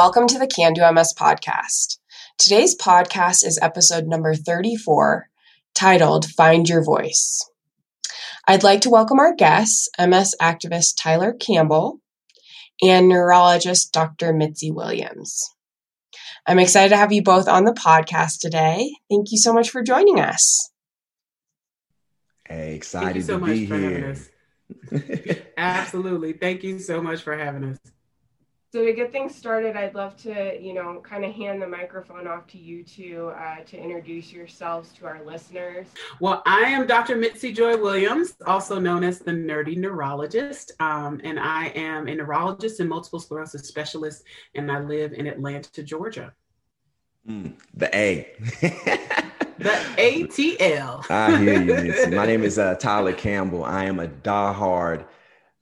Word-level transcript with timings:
Hello, 0.00 0.08
and 0.08 0.14
welcome 0.14 0.28
to 0.28 0.38
the 0.38 0.46
Can 0.46 0.72
Do 0.72 0.90
MS 0.90 1.12
podcast. 1.12 1.98
Today's 2.38 2.74
podcast 2.74 3.44
is 3.44 3.58
episode 3.60 4.06
number 4.06 4.34
34, 4.34 5.28
titled 5.74 6.24
Find 6.24 6.66
Your 6.66 6.82
Voice. 6.82 7.46
I'd 8.48 8.62
like 8.62 8.80
to 8.80 8.88
welcome 8.88 9.18
our 9.18 9.34
guests, 9.34 9.90
MS 9.98 10.34
activist 10.40 10.94
Tyler 10.96 11.34
Campbell 11.34 12.00
and 12.82 13.10
neurologist 13.10 13.92
Dr. 13.92 14.32
Mitzi 14.32 14.70
Williams. 14.70 15.54
I'm 16.46 16.58
excited 16.58 16.88
to 16.88 16.96
have 16.96 17.12
you 17.12 17.22
both 17.22 17.46
on 17.46 17.66
the 17.66 17.72
podcast 17.72 18.38
today. 18.40 18.90
Thank 19.10 19.32
you 19.32 19.36
so 19.36 19.52
much 19.52 19.68
for 19.68 19.82
joining 19.82 20.18
us. 20.18 20.70
Hey, 22.48 22.74
excited 22.74 23.26
so 23.26 23.38
to 23.38 23.44
be 23.44 23.66
here. 23.66 24.16
Absolutely. 25.58 26.32
Thank 26.32 26.62
you 26.62 26.78
so 26.78 27.02
much 27.02 27.20
for 27.20 27.36
having 27.36 27.64
us. 27.64 27.78
So 28.72 28.84
to 28.84 28.92
get 28.92 29.10
things 29.10 29.34
started, 29.34 29.76
I'd 29.76 29.96
love 29.96 30.16
to, 30.18 30.56
you 30.62 30.74
know, 30.74 31.00
kind 31.02 31.24
of 31.24 31.32
hand 31.32 31.60
the 31.60 31.66
microphone 31.66 32.28
off 32.28 32.46
to 32.48 32.58
you 32.58 32.84
two 32.84 33.32
uh, 33.36 33.64
to 33.64 33.76
introduce 33.76 34.32
yourselves 34.32 34.92
to 34.92 35.06
our 35.06 35.24
listeners. 35.24 35.88
Well, 36.20 36.40
I 36.46 36.60
am 36.60 36.86
Dr. 36.86 37.16
Mitzi 37.16 37.52
Joy 37.52 37.76
Williams, 37.76 38.36
also 38.46 38.78
known 38.78 39.02
as 39.02 39.18
the 39.18 39.32
Nerdy 39.32 39.76
Neurologist, 39.76 40.70
um, 40.78 41.20
and 41.24 41.40
I 41.40 41.70
am 41.70 42.06
a 42.06 42.14
neurologist 42.14 42.78
and 42.78 42.88
multiple 42.88 43.18
sclerosis 43.18 43.66
specialist, 43.66 44.22
and 44.54 44.70
I 44.70 44.78
live 44.78 45.14
in 45.14 45.26
Atlanta, 45.26 45.82
Georgia. 45.82 46.32
Mm, 47.28 47.54
the 47.74 47.92
A. 47.96 48.28
the 49.58 49.74
ATL. 49.98 51.10
I 51.10 51.36
hear 51.38 51.60
you, 51.60 51.74
Mitzi. 51.74 52.10
My 52.14 52.24
name 52.24 52.44
is 52.44 52.56
uh, 52.56 52.76
Tyler 52.76 53.14
Campbell. 53.14 53.64
I 53.64 53.86
am 53.86 53.98
a 53.98 54.06
diehard 54.06 55.06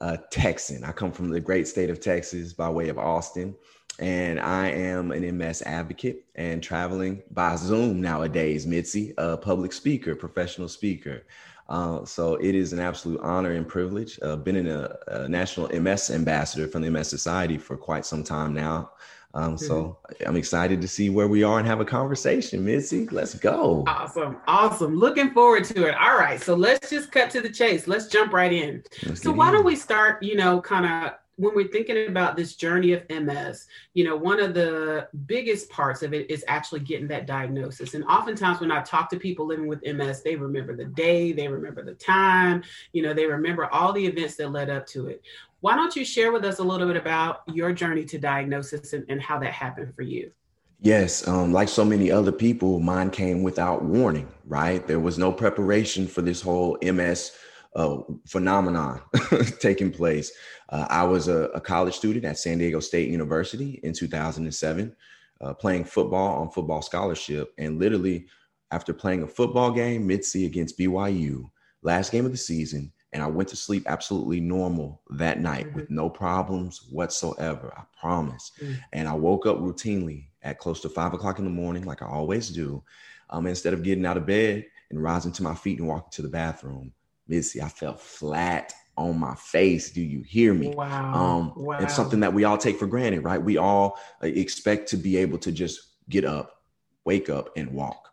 a 0.01 0.19
Texan. 0.31 0.85
I 0.85 0.93
come 0.93 1.13
from 1.13 1.31
the 1.31 1.41
great 1.41 1.67
state 1.67 1.91
of 1.91 2.01
Texas 2.01 2.53
by 2.53 2.69
way 2.69 2.89
of 2.89 2.99
Austin, 2.99 3.55
and 3.99 4.39
I 4.39 4.69
am 4.69 5.11
an 5.11 5.37
MS 5.37 5.63
advocate 5.63 6.25
and 6.37 6.63
traveling 6.63 7.23
by 7.33 7.57
Zoom 7.57 8.01
nowadays, 8.01 8.67
Mitzi, 8.67 9.15
a 9.19 9.37
public 9.37 9.73
speaker, 9.73 10.15
professional 10.15 10.69
speaker. 10.69 11.25
Uh, 11.69 12.05
so 12.05 12.37
it 12.37 12.55
is 12.55 12.73
an 12.73 12.79
absolute 12.79 13.21
honor 13.21 13.53
and 13.53 13.69
privilege. 13.69 14.19
Uh, 14.23 14.37
been 14.37 14.57
in 14.57 14.69
a, 14.69 14.97
a, 15.09 15.29
national 15.29 15.69
MS 15.69 16.11
ambassador 16.11 16.67
from 16.67 16.81
the 16.81 16.91
MS 16.91 17.09
Society 17.09 17.59
for 17.59 17.77
quite 17.77 18.07
some 18.07 18.25
time 18.25 18.55
now. 18.55 18.91
Um, 19.35 19.55
mm-hmm. 19.55 19.65
So 19.65 19.99
I'm 20.27 20.37
excited 20.37 20.81
to 20.81 20.89
see 20.89 21.11
where 21.11 21.29
we 21.29 21.43
are 21.43 21.59
and 21.59 21.69
have 21.69 21.81
a 21.81 21.85
conversation, 21.85 22.65
Mitzi. 22.65 23.07
Let's 23.09 23.35
go. 23.35 23.85
Awesome. 23.87 24.39
Awesome. 24.47 24.97
Looking 24.97 25.31
forward 25.33 25.65
to 25.65 25.89
it. 25.89 25.95
All 25.95 26.17
right. 26.17 26.41
So 26.41 26.55
let's 26.55 26.89
just 26.89 27.13
cut 27.13 27.31
to 27.33 27.43
the 27.43 27.51
chase. 27.51 27.87
Let's 27.87 28.07
jump 28.07 28.33
right 28.33 28.53
in. 28.53 28.83
Let's 29.05 29.23
so 29.23 29.31
why 29.31 29.49
in. 29.49 29.55
don't 29.55 29.67
we 29.67 29.77
start, 29.77 30.23
you 30.23 30.37
know, 30.37 30.63
kind 30.63 30.87
of 30.87 31.13
when 31.39 31.55
we're 31.55 31.69
thinking 31.69 32.09
about 32.09 32.37
this 32.37 32.57
journey 32.57 32.93
of 32.93 33.09
MS, 33.09 33.67
you 33.95 34.03
know, 34.03 34.17
one 34.17 34.41
of 34.41 34.55
the 34.55 35.09
biggest 35.27 35.71
parts 35.71 36.03
of 36.03 36.13
it 36.13 36.29
is 36.29 36.45
actually 36.49 36.81
getting 36.81 37.07
that 37.09 37.27
diagnosis. 37.27 37.95
And 37.95 38.05
oftentimes 38.05 38.61
when 38.61 38.73
I 38.73 38.83
talk 38.83 39.09
to 39.11 39.19
people 39.21 39.47
living 39.47 39.69
with 39.69 39.87
MS, 39.87 40.23
they 40.25 40.35
remember 40.35 40.75
the 40.75 40.87
day, 40.87 41.31
they 41.31 41.47
remember 41.47 41.85
the 41.85 41.95
time, 41.95 42.65
you 42.93 43.03
know, 43.03 43.15
they 43.15 43.27
remember 43.27 43.67
all 43.67 43.93
the 43.93 44.05
events 44.05 44.35
that 44.37 44.51
led 44.51 44.69
up 44.69 44.85
to 44.89 45.07
it. 45.07 45.23
Why 45.61 45.77
don't 45.77 45.95
you 45.95 46.05
share 46.05 46.33
with 46.33 46.45
us 46.45 46.59
a 46.59 46.65
little 46.65 46.89
bit 46.89 46.97
about 46.97 47.43
your 47.47 47.73
journey 47.73 48.05
to 48.07 48.19
diagnosis 48.19 48.93
and, 48.93 49.05
and 49.09 49.23
how 49.23 49.39
that 49.39 49.53
happened 49.53 49.95
for 49.95 50.03
you? 50.03 50.33
Yes, 50.81 51.27
um, 51.29 51.53
like 51.53 51.69
so 51.69 51.85
many 51.85 52.11
other 52.11 52.33
people, 52.33 52.81
mine 52.81 53.11
came 53.11 53.45
without 53.45 53.85
warning, 53.85 54.29
right? 54.45 54.85
There 54.85 55.01
was 55.01 55.19
no 55.19 55.31
preparation 55.31 56.09
for 56.09 56.23
this 56.23 56.43
whole 56.43 56.79
MS 56.83 57.33
uh, 57.77 57.99
phenomenon 58.27 59.01
taking 59.61 59.91
place. 59.91 60.33
Uh, 60.69 60.87
I 60.89 61.05
was 61.05 61.29
a, 61.29 61.45
a, 61.51 61.61
college 61.61 61.95
student 61.95 62.25
at 62.25 62.39
San 62.39 62.59
Diego 62.59 62.81
State 62.81 63.09
University 63.09 63.81
in 63.83 63.93
2007, 63.93 64.95
uh, 65.41 65.55
playing 65.55 65.85
football 65.85 66.43
on 66.43 66.51
football 66.51 66.83
scholarship. 66.83 67.55
And 67.57 67.79
literally, 67.79 68.27
after 68.71 68.93
playing 68.93 69.23
a 69.23 69.27
football 69.27 69.71
game, 69.71 70.07
Mitzi 70.07 70.45
against 70.45 70.79
BYU, 70.79 71.51
last 71.83 72.13
game 72.13 72.27
of 72.27 72.33
the 72.33 72.39
season, 72.39 72.93
and 73.13 73.23
I 73.23 73.27
went 73.27 73.49
to 73.49 73.57
sleep 73.57 73.85
absolutely 73.87 74.41
normal 74.41 75.01
that 75.11 75.41
night 75.41 75.69
mm-hmm. 75.69 75.77
with 75.77 75.91
no 75.91 76.11
problems 76.11 76.87
whatsoever. 76.91 77.73
I 77.77 77.83
promise. 77.99 78.53
Mm-hmm. 78.61 78.75
And 78.93 79.09
I 79.09 79.15
woke 79.15 79.47
up 79.47 79.59
routinely 79.59 80.27
at 80.43 80.59
close 80.59 80.81
to 80.83 80.89
five 80.89 81.15
o'clock 81.15 81.39
in 81.39 81.45
the 81.45 81.51
morning, 81.51 81.85
like 81.85 82.03
I 82.03 82.07
always 82.07 82.51
do. 82.51 82.83
Um, 83.31 83.47
instead 83.47 83.73
of 83.73 83.83
getting 83.83 84.07
out 84.07 84.17
of 84.17 84.27
bed 84.27 84.67
and 84.91 85.03
rising 85.03 85.33
to 85.33 85.43
my 85.43 85.55
feet 85.55 85.79
and 85.79 85.89
walking 85.89 86.11
to 86.13 86.23
the 86.23 86.29
bathroom, 86.29 86.93
Mitzi, 87.27 87.63
I 87.63 87.69
felt 87.69 88.01
flat 88.01 88.75
on 88.99 89.19
my 89.19 89.35
face. 89.37 89.91
Do 89.91 90.03
you 90.03 90.23
hear 90.23 90.53
me? 90.53 90.75
Wow. 90.75 91.15
Um, 91.15 91.53
wow. 91.57 91.79
It's 91.79 91.95
something 91.95 92.21
that 92.21 92.35
we 92.35 92.45
all 92.45 92.59
take 92.59 92.79
for 92.79 92.87
granted, 92.87 93.25
right? 93.25 93.43
We 93.43 93.57
all 93.57 93.99
uh, 94.23 94.27
expect 94.27 94.89
to 94.91 94.97
be 94.97 95.17
able 95.17 95.39
to 95.39 95.53
just 95.53 95.81
get 96.11 96.25
up, 96.25 96.63
wake 97.05 97.31
up, 97.31 97.51
and 97.57 97.71
walk. 97.71 98.13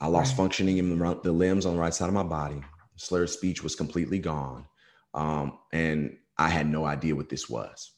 I 0.00 0.08
lost 0.08 0.32
right. 0.32 0.38
functioning 0.38 0.78
in 0.78 0.98
the, 0.98 1.20
the 1.22 1.32
limbs 1.32 1.64
on 1.64 1.74
the 1.74 1.80
right 1.80 1.94
side 1.94 2.08
of 2.08 2.14
my 2.14 2.24
body 2.24 2.62
slurred 2.96 3.30
speech 3.30 3.62
was 3.62 3.74
completely 3.74 4.18
gone. 4.18 4.66
Um, 5.14 5.58
and 5.72 6.16
I 6.38 6.48
had 6.48 6.66
no 6.66 6.84
idea 6.84 7.14
what 7.14 7.28
this 7.28 7.48
was. 7.48 7.92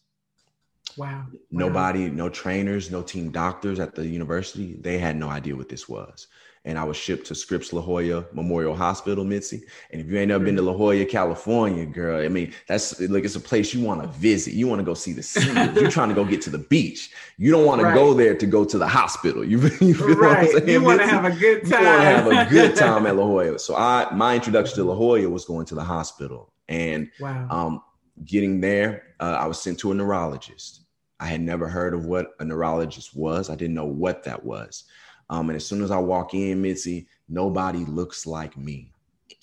Wow. 0.97 1.27
Nobody, 1.51 2.09
wow. 2.09 2.15
no 2.15 2.29
trainers, 2.29 2.91
no 2.91 3.03
team 3.03 3.31
doctors 3.31 3.81
at 3.81 3.95
the 3.95 4.07
university, 4.07 4.77
they 4.81 4.99
had 4.99 5.17
no 5.17 5.29
idea 5.29 5.57
what 5.57 5.69
this 5.69 5.89
was 5.89 6.29
and 6.67 6.79
I 6.79 6.85
was 6.85 6.97
shipped 6.97 7.27
to 7.27 7.35
Scripps 7.35 7.73
La 7.73 7.83
Jolla 7.83 8.25
Memorial 8.33 8.75
Hospital, 8.75 9.23
Mitzi. 9.23 9.63
And 9.91 10.01
if 10.01 10.09
you 10.09 10.19
ain't 10.19 10.31
ever 10.31 10.43
been 10.43 10.57
to 10.57 10.63
La 10.63 10.73
Jolla, 10.73 11.05
California, 11.05 11.85
girl, 11.85 12.25
I 12.25 12.29
mean, 12.29 12.55
that's 12.67 12.99
like 13.01 13.25
it's 13.25 13.37
a 13.37 13.41
place 13.41 13.75
you 13.75 13.85
want 13.85 14.03
to 14.03 14.09
visit. 14.09 14.55
You 14.55 14.67
want 14.67 14.79
to 14.79 14.85
go 14.85 14.95
see 14.95 15.13
the 15.13 15.23
seals. 15.23 15.47
You're 15.77 15.91
trying 15.91 16.09
to 16.09 16.15
go 16.15 16.25
get 16.25 16.41
to 16.43 16.51
the 16.51 16.59
beach. 16.59 17.11
You 17.37 17.51
don't 17.51 17.67
want 17.67 17.83
to 17.83 17.93
go 17.93 18.15
there 18.15 18.35
to 18.35 18.47
go 18.47 18.65
to 18.65 18.79
the 18.79 18.87
hospital. 18.87 19.45
You, 19.45 19.61
you 19.81 19.95
feel 19.95 20.17
right. 20.17 20.19
what 20.19 20.39
I'm 20.39 20.47
saying? 20.47 20.69
You 20.69 20.83
want 20.83 21.01
to 21.01 21.07
have 21.07 21.25
a 21.27 21.33
good 21.33 21.67
time. 21.67 21.83
You 21.83 21.87
want 21.87 22.01
to 22.01 22.35
have 22.35 22.47
a 22.47 22.51
good 22.51 22.77
time 22.77 23.07
at 23.07 23.17
La 23.17 23.25
Jolla. 23.25 23.59
So 23.59 23.77
I 23.77 24.09
my 24.15 24.35
introduction 24.35 24.77
to 24.77 24.85
La 24.85 24.95
Jolla 24.95 25.29
was 25.29 25.45
going 25.45 25.67
to 25.67 25.75
the 25.75 25.85
hospital. 25.85 26.51
And 26.67 27.11
wow. 27.21 27.47
um, 27.51 27.83
getting 28.25 28.63
there, 28.63 29.15
uh, 29.21 29.37
I 29.39 29.47
was 29.47 29.61
sent 29.61 29.79
to 29.81 29.93
a 29.93 29.95
neurologist. 29.95 30.84
I 31.21 31.27
had 31.27 31.41
never 31.41 31.69
heard 31.69 31.95
of 31.95 32.07
what 32.07 32.35
a 32.41 32.45
neurologist 32.45 33.15
was. 33.17 33.51
I 33.51 33.55
didn't 33.55 33.75
know 33.75 33.87
what 33.87 34.25
that 34.25 34.45
was. 34.45 34.85
Um, 35.31 35.49
and 35.49 35.57
as 35.57 35.67
soon 35.67 35.83
as 35.83 35.91
I 35.91 35.99
walk 35.99 36.35
in, 36.35 36.61
Mitzi, 36.61 37.07
nobody 37.29 37.85
looks 37.85 38.27
like 38.27 38.57
me. 38.57 38.91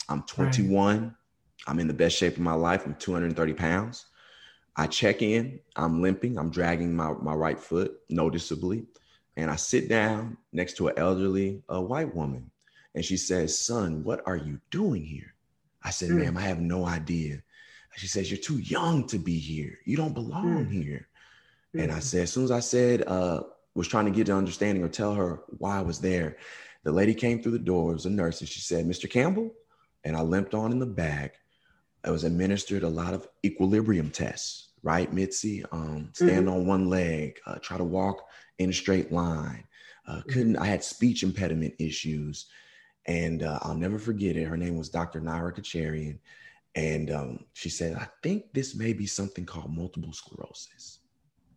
I'm 0.09 0.23
21. 0.23 1.01
Right. 1.01 1.11
I'm 1.67 1.79
in 1.79 1.87
the 1.87 1.93
best 1.93 2.17
shape 2.17 2.33
of 2.33 2.41
my 2.41 2.53
life. 2.53 2.85
I'm 2.85 2.95
230 2.95 3.53
pounds. 3.53 4.05
I 4.75 4.87
check 4.87 5.21
in. 5.21 5.59
I'm 5.75 6.01
limping. 6.01 6.37
I'm 6.37 6.49
dragging 6.49 6.95
my, 6.95 7.13
my 7.13 7.33
right 7.33 7.59
foot 7.59 7.99
noticeably. 8.09 8.85
And 9.37 9.49
I 9.49 9.55
sit 9.55 9.87
down 9.87 10.37
next 10.51 10.77
to 10.77 10.89
an 10.89 10.97
elderly 10.97 11.63
a 11.69 11.81
white 11.81 12.13
woman. 12.13 12.51
And 12.93 13.05
she 13.05 13.17
says, 13.17 13.57
Son, 13.57 14.03
what 14.03 14.21
are 14.25 14.35
you 14.35 14.59
doing 14.69 15.03
here? 15.03 15.33
I 15.83 15.89
said, 15.91 16.09
mm. 16.09 16.19
Ma'am, 16.19 16.37
I 16.37 16.41
have 16.41 16.59
no 16.59 16.85
idea. 16.85 17.41
She 17.95 18.07
says, 18.07 18.31
You're 18.31 18.39
too 18.39 18.59
young 18.59 19.07
to 19.07 19.17
be 19.17 19.37
here. 19.37 19.79
You 19.85 19.97
don't 19.97 20.13
belong 20.13 20.65
mm. 20.65 20.71
here. 20.71 21.07
And 21.73 21.91
I 21.91 21.99
said, 21.99 22.23
As 22.23 22.31
soon 22.31 22.43
as 22.43 22.51
I 22.51 22.59
said, 22.59 23.03
uh, 23.07 23.43
was 23.75 23.87
trying 23.87 24.05
to 24.05 24.11
get 24.11 24.25
to 24.27 24.35
understanding 24.35 24.83
or 24.83 24.89
tell 24.89 25.13
her 25.13 25.41
why 25.57 25.77
I 25.77 25.81
was 25.81 25.99
there. 25.99 26.37
The 26.83 26.91
lady 26.91 27.13
came 27.13 27.41
through 27.41 27.53
the 27.53 27.59
door, 27.59 27.91
it 27.91 27.95
was 27.95 28.05
a 28.05 28.09
nurse, 28.09 28.41
and 28.41 28.49
she 28.49 28.59
said, 28.59 28.85
Mr. 28.85 29.09
Campbell. 29.09 29.51
And 30.03 30.17
I 30.17 30.21
limped 30.21 30.53
on 30.53 30.71
in 30.71 30.79
the 30.79 30.85
back. 30.85 31.35
I 32.03 32.09
was 32.09 32.23
administered 32.23 32.83
a 32.83 32.89
lot 32.89 33.13
of 33.13 33.27
equilibrium 33.45 34.09
tests, 34.09 34.69
right, 34.81 35.11
Mitzi? 35.13 35.63
Um, 35.71 36.09
stand 36.13 36.47
mm-hmm. 36.47 36.55
on 36.55 36.65
one 36.65 36.89
leg, 36.89 37.39
uh, 37.45 37.59
try 37.59 37.77
to 37.77 37.83
walk 37.83 38.27
in 38.57 38.71
a 38.71 38.73
straight 38.73 39.11
line. 39.11 39.63
Uh, 40.07 40.15
mm-hmm. 40.15 40.29
couldn't, 40.29 40.57
I 40.57 40.65
had 40.65 40.83
speech 40.83 41.21
impediment 41.21 41.75
issues. 41.77 42.47
And 43.05 43.43
uh, 43.43 43.59
I'll 43.61 43.75
never 43.75 43.99
forget 43.99 44.35
it. 44.35 44.45
Her 44.45 44.57
name 44.57 44.77
was 44.77 44.89
Dr. 44.89 45.21
Naira 45.21 45.55
Kacharian. 45.55 46.17
And 46.75 47.11
um, 47.11 47.45
she 47.53 47.69
said, 47.69 47.95
I 47.95 48.07
think 48.23 48.53
this 48.53 48.75
may 48.75 48.93
be 48.93 49.05
something 49.05 49.45
called 49.45 49.75
multiple 49.75 50.13
sclerosis. 50.13 50.99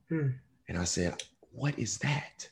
Hmm. 0.08 0.28
And 0.68 0.78
I 0.78 0.84
said, 0.84 1.22
what 1.52 1.78
is 1.78 1.98
that? 1.98 2.48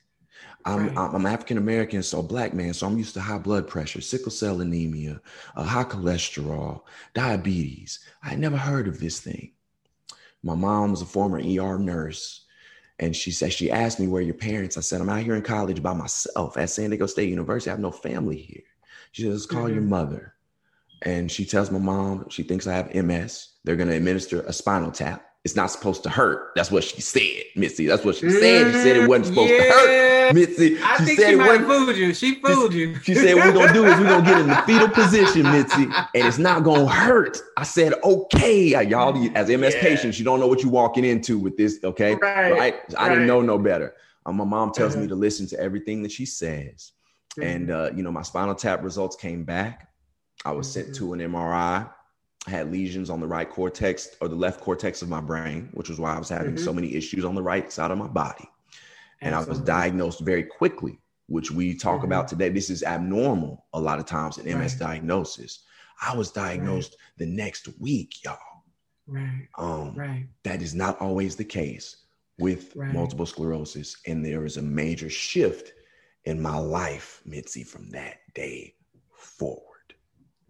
I'm, 0.64 0.94
right. 0.94 1.10
I'm 1.14 1.26
African 1.26 1.58
American, 1.58 2.02
so 2.02 2.22
black 2.22 2.54
man, 2.54 2.72
so 2.72 2.86
I'm 2.86 2.98
used 2.98 3.14
to 3.14 3.20
high 3.20 3.38
blood 3.38 3.66
pressure, 3.66 4.00
sickle 4.00 4.30
cell 4.30 4.60
anemia, 4.60 5.20
uh, 5.56 5.64
high 5.64 5.84
cholesterol, 5.84 6.82
diabetes. 7.14 8.00
I 8.22 8.30
had 8.30 8.38
never 8.38 8.56
heard 8.56 8.86
of 8.86 9.00
this 9.00 9.20
thing. 9.20 9.52
My 10.42 10.54
mom 10.54 10.92
was 10.92 11.02
a 11.02 11.06
former 11.06 11.38
ER 11.38 11.78
nurse, 11.78 12.46
and 12.98 13.14
she 13.14 13.30
said 13.30 13.52
she 13.52 13.70
asked 13.70 13.98
me 13.98 14.06
where 14.06 14.22
your 14.22 14.34
parents. 14.34 14.76
I 14.76 14.80
said 14.82 15.00
I'm 15.00 15.08
out 15.08 15.22
here 15.22 15.34
in 15.34 15.42
college 15.42 15.82
by 15.82 15.94
myself 15.94 16.56
at 16.56 16.70
San 16.70 16.90
Diego 16.90 17.06
State 17.06 17.30
University. 17.30 17.70
I 17.70 17.74
have 17.74 17.80
no 17.80 17.90
family 17.90 18.36
here. 18.36 18.62
She 19.12 19.22
says 19.22 19.46
call 19.46 19.64
mm-hmm. 19.64 19.74
your 19.74 19.82
mother, 19.82 20.34
and 21.02 21.30
she 21.30 21.44
tells 21.44 21.70
my 21.70 21.78
mom 21.78 22.28
she 22.30 22.44
thinks 22.44 22.66
I 22.66 22.74
have 22.74 22.94
MS. 22.94 23.48
They're 23.64 23.76
going 23.76 23.88
to 23.88 23.96
administer 23.96 24.42
a 24.42 24.52
spinal 24.52 24.92
tap 24.92 25.31
it's 25.44 25.56
not 25.56 25.72
supposed 25.72 26.04
to 26.04 26.08
hurt. 26.08 26.52
That's 26.54 26.70
what 26.70 26.84
she 26.84 27.00
said, 27.00 27.44
Mitzi. 27.56 27.86
That's 27.86 28.04
what 28.04 28.14
she 28.14 28.30
said. 28.30 28.72
She 28.72 28.78
said 28.78 28.96
it 28.96 29.08
wasn't 29.08 29.26
supposed 29.26 29.50
yeah. 29.50 29.58
to 29.58 29.70
hurt, 29.72 30.34
Mitzi. 30.34 30.78
I 30.78 30.96
she 30.98 31.04
think 31.04 31.20
said 31.20 31.30
she 31.30 31.36
might 31.36 31.60
have 31.60 31.66
fooled 31.66 31.96
you. 31.96 32.14
She 32.14 32.34
fooled 32.36 32.72
you. 32.72 32.94
She 33.02 33.14
said 33.16 33.34
what 33.34 33.46
we're 33.46 33.52
gonna 33.52 33.72
do 33.72 33.84
is 33.84 33.98
we're 33.98 34.08
gonna 34.08 34.24
get 34.24 34.40
in 34.40 34.46
the 34.46 34.62
fetal 34.66 34.88
position, 34.88 35.42
Mitzi, 35.42 35.84
and 35.84 36.26
it's 36.26 36.38
not 36.38 36.62
gonna 36.62 36.86
hurt. 36.86 37.38
I 37.56 37.64
said, 37.64 37.94
okay, 38.04 38.86
y'all, 38.86 39.16
as 39.36 39.48
MS 39.48 39.74
yeah. 39.74 39.80
patients, 39.80 40.18
you 40.18 40.24
don't 40.24 40.38
know 40.38 40.46
what 40.46 40.62
you're 40.62 40.70
walking 40.70 41.04
into 41.04 41.38
with 41.38 41.56
this, 41.56 41.80
okay? 41.82 42.14
Right. 42.14 42.52
right? 42.52 42.74
I 42.96 43.08
didn't 43.08 43.26
know 43.26 43.40
no 43.40 43.58
better. 43.58 43.94
Um, 44.24 44.36
my 44.36 44.44
mom 44.44 44.70
tells 44.70 44.94
me 44.94 45.02
uh-huh. 45.02 45.08
to 45.08 45.14
listen 45.16 45.48
to 45.48 45.58
everything 45.58 46.04
that 46.04 46.12
she 46.12 46.24
says, 46.24 46.92
mm-hmm. 47.36 47.42
and 47.42 47.70
uh, 47.72 47.90
you 47.96 48.04
know, 48.04 48.12
my 48.12 48.22
spinal 48.22 48.54
tap 48.54 48.84
results 48.84 49.16
came 49.16 49.42
back. 49.42 49.88
I 50.44 50.52
was 50.52 50.68
mm-hmm. 50.68 50.84
sent 50.84 50.96
to 50.96 51.14
an 51.14 51.18
MRI. 51.18 51.90
I 52.46 52.50
had 52.50 52.72
lesions 52.72 53.08
on 53.08 53.20
the 53.20 53.26
right 53.26 53.48
cortex 53.48 54.16
or 54.20 54.28
the 54.28 54.34
left 54.34 54.60
cortex 54.60 55.02
of 55.02 55.08
my 55.08 55.20
brain, 55.20 55.70
which 55.74 55.88
was 55.88 56.00
why 56.00 56.14
I 56.14 56.18
was 56.18 56.28
having 56.28 56.54
mm-hmm. 56.54 56.64
so 56.64 56.72
many 56.72 56.94
issues 56.94 57.24
on 57.24 57.34
the 57.34 57.42
right 57.42 57.70
side 57.70 57.90
of 57.90 57.98
my 57.98 58.08
body. 58.08 58.48
And 59.20 59.34
Absolutely. 59.34 59.50
I 59.50 59.60
was 59.60 59.66
diagnosed 59.66 60.20
very 60.20 60.42
quickly, 60.42 60.98
which 61.28 61.52
we 61.52 61.74
talk 61.74 61.98
mm-hmm. 61.98 62.06
about 62.06 62.26
today. 62.26 62.48
This 62.48 62.70
is 62.70 62.82
abnormal 62.82 63.66
a 63.72 63.80
lot 63.80 64.00
of 64.00 64.06
times 64.06 64.38
in 64.38 64.46
MS 64.46 64.72
right. 64.72 64.88
diagnosis. 64.88 65.64
I 66.04 66.16
was 66.16 66.32
diagnosed 66.32 66.96
right. 66.98 67.18
the 67.18 67.26
next 67.26 67.68
week, 67.78 68.24
y'all. 68.24 68.38
Right. 69.06 69.48
Um, 69.56 69.94
right. 69.94 70.26
That 70.42 70.62
is 70.62 70.74
not 70.74 71.00
always 71.00 71.36
the 71.36 71.44
case 71.44 71.96
with 72.38 72.74
right. 72.74 72.92
multiple 72.92 73.26
sclerosis. 73.26 73.96
And 74.06 74.24
there 74.24 74.44
is 74.44 74.56
a 74.56 74.62
major 74.62 75.08
shift 75.08 75.72
in 76.24 76.42
my 76.42 76.56
life, 76.56 77.20
Mitzi, 77.24 77.62
from 77.62 77.90
that 77.90 78.18
day 78.34 78.74
forward. 79.14 79.71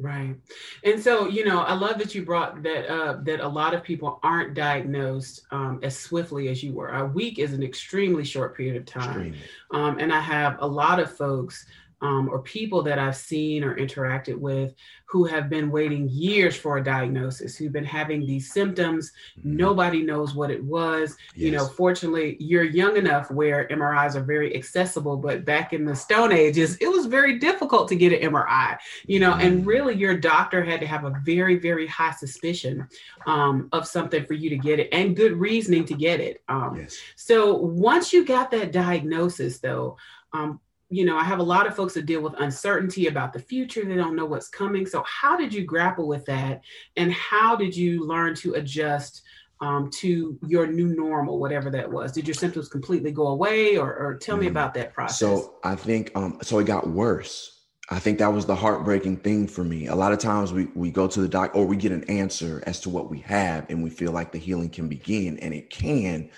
Right. 0.02 0.34
And 0.82 1.00
so, 1.00 1.28
you 1.28 1.44
know, 1.44 1.60
I 1.60 1.74
love 1.74 1.96
that 1.98 2.12
you 2.12 2.24
brought 2.24 2.60
that 2.64 2.92
up 2.92 3.24
that 3.24 3.38
a 3.38 3.46
lot 3.46 3.72
of 3.72 3.84
people 3.84 4.18
aren't 4.24 4.54
diagnosed 4.54 5.46
um, 5.52 5.78
as 5.84 5.96
swiftly 5.96 6.48
as 6.48 6.60
you 6.60 6.72
were. 6.72 6.88
A 6.88 7.06
week 7.06 7.38
is 7.38 7.52
an 7.52 7.62
extremely 7.62 8.24
short 8.24 8.56
period 8.56 8.76
of 8.76 8.84
time. 8.84 9.34
Um, 9.70 10.00
and 10.00 10.12
I 10.12 10.20
have 10.20 10.56
a 10.58 10.66
lot 10.66 10.98
of 10.98 11.16
folks 11.16 11.66
um, 12.02 12.28
or 12.28 12.40
people 12.42 12.82
that 12.82 12.98
I've 12.98 13.16
seen 13.16 13.62
or 13.64 13.76
interacted 13.76 14.36
with 14.36 14.74
who 15.06 15.24
have 15.24 15.50
been 15.50 15.70
waiting 15.70 16.08
years 16.08 16.56
for 16.56 16.78
a 16.78 16.82
diagnosis, 16.82 17.54
who've 17.54 17.72
been 17.72 17.84
having 17.84 18.26
these 18.26 18.50
symptoms. 18.50 19.12
Mm-hmm. 19.38 19.56
Nobody 19.56 20.02
knows 20.02 20.34
what 20.34 20.50
it 20.50 20.64
was. 20.64 21.16
Yes. 21.34 21.44
You 21.44 21.50
know, 21.52 21.66
fortunately, 21.66 22.36
you're 22.40 22.64
young 22.64 22.96
enough 22.96 23.30
where 23.30 23.68
MRIs 23.68 24.16
are 24.16 24.22
very 24.22 24.56
accessible, 24.56 25.18
but 25.18 25.44
back 25.44 25.74
in 25.74 25.84
the 25.84 25.94
Stone 25.94 26.32
Ages, 26.32 26.76
it 26.80 26.88
was 26.88 27.06
very 27.06 27.38
difficult 27.38 27.88
to 27.88 27.96
get 27.96 28.12
an 28.12 28.32
MRI, 28.32 28.78
you 29.06 29.20
know, 29.20 29.32
mm-hmm. 29.32 29.46
and 29.46 29.66
really 29.66 29.94
your 29.94 30.16
doctor 30.16 30.64
had 30.64 30.80
to 30.80 30.86
have 30.86 31.04
a 31.04 31.20
very, 31.24 31.58
very 31.58 31.86
high 31.86 32.12
suspicion 32.12 32.88
um, 33.26 33.68
of 33.72 33.86
something 33.86 34.24
for 34.24 34.34
you 34.34 34.48
to 34.50 34.56
get 34.56 34.80
it 34.80 34.88
and 34.92 35.14
good 35.14 35.32
reasoning 35.32 35.84
to 35.84 35.94
get 35.94 36.20
it. 36.20 36.42
Um, 36.48 36.76
yes. 36.80 36.98
So 37.16 37.54
once 37.54 38.14
you 38.14 38.24
got 38.24 38.50
that 38.52 38.72
diagnosis, 38.72 39.58
though, 39.60 39.98
um, 40.32 40.58
you 40.92 41.06
know, 41.06 41.16
I 41.16 41.24
have 41.24 41.38
a 41.38 41.42
lot 41.44 41.66
of 41.66 41.74
folks 41.74 41.94
that 41.94 42.04
deal 42.04 42.20
with 42.20 42.34
uncertainty 42.38 43.06
about 43.06 43.32
the 43.32 43.38
future. 43.38 43.82
They 43.84 43.96
don't 43.96 44.14
know 44.14 44.26
what's 44.26 44.48
coming. 44.48 44.86
So, 44.86 45.02
how 45.06 45.36
did 45.36 45.52
you 45.52 45.64
grapple 45.64 46.06
with 46.06 46.24
that? 46.26 46.60
And 46.96 47.10
how 47.12 47.56
did 47.56 47.74
you 47.74 48.06
learn 48.06 48.34
to 48.36 48.54
adjust 48.54 49.22
um, 49.62 49.90
to 49.94 50.38
your 50.46 50.66
new 50.66 50.88
normal, 50.94 51.38
whatever 51.38 51.70
that 51.70 51.90
was? 51.90 52.12
Did 52.12 52.28
your 52.28 52.34
symptoms 52.34 52.68
completely 52.68 53.10
go 53.10 53.28
away, 53.28 53.78
or, 53.78 53.94
or 53.94 54.18
tell 54.18 54.36
me 54.36 54.46
mm. 54.46 54.50
about 54.50 54.74
that 54.74 54.92
process? 54.92 55.18
So, 55.18 55.54
I 55.64 55.76
think, 55.76 56.12
um, 56.14 56.38
so 56.42 56.58
it 56.58 56.64
got 56.64 56.88
worse. 56.88 57.60
I 57.88 57.98
think 57.98 58.18
that 58.18 58.32
was 58.32 58.44
the 58.44 58.54
heartbreaking 58.54 59.18
thing 59.18 59.48
for 59.48 59.64
me. 59.64 59.86
A 59.86 59.94
lot 59.94 60.12
of 60.12 60.18
times 60.18 60.52
we, 60.52 60.66
we 60.74 60.90
go 60.90 61.08
to 61.08 61.20
the 61.20 61.28
doc 61.28 61.52
or 61.54 61.66
we 61.66 61.76
get 61.76 61.92
an 61.92 62.04
answer 62.04 62.62
as 62.66 62.80
to 62.82 62.90
what 62.90 63.10
we 63.10 63.20
have 63.20 63.66
and 63.70 63.82
we 63.82 63.90
feel 63.90 64.12
like 64.12 64.30
the 64.30 64.38
healing 64.38 64.70
can 64.70 64.88
begin 64.88 65.38
and 65.40 65.52
it 65.52 65.68
can, 65.68 66.30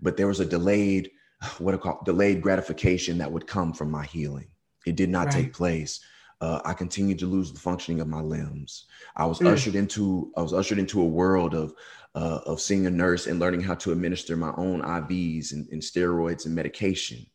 but 0.00 0.16
there 0.16 0.26
was 0.26 0.40
a 0.40 0.44
delayed 0.44 1.10
what 1.58 1.74
I 1.74 1.78
call 1.78 2.02
delayed 2.04 2.42
gratification 2.42 3.18
that 3.18 3.30
would 3.30 3.46
come 3.46 3.72
from 3.72 3.90
my 3.90 4.04
healing. 4.04 4.48
It 4.86 4.96
did 4.96 5.10
not 5.10 5.26
right. 5.26 5.34
take 5.34 5.52
place. 5.52 6.00
Uh, 6.40 6.60
I 6.64 6.72
continued 6.72 7.18
to 7.18 7.26
lose 7.26 7.52
the 7.52 7.60
functioning 7.60 8.00
of 8.00 8.08
my 8.08 8.20
limbs. 8.20 8.86
I 9.16 9.26
was 9.26 9.40
mm. 9.40 9.52
ushered 9.52 9.74
into 9.74 10.32
I 10.36 10.42
was 10.42 10.54
ushered 10.54 10.78
into 10.78 11.02
a 11.02 11.06
world 11.06 11.54
of 11.54 11.74
uh, 12.14 12.40
of 12.46 12.60
seeing 12.60 12.86
a 12.86 12.90
nurse 12.90 13.26
and 13.26 13.38
learning 13.38 13.60
how 13.60 13.74
to 13.74 13.92
administer 13.92 14.36
my 14.36 14.52
own 14.56 14.82
IVs 14.82 15.52
and, 15.52 15.68
and 15.70 15.82
steroids 15.82 16.46
and 16.46 16.54
medication. 16.54 17.26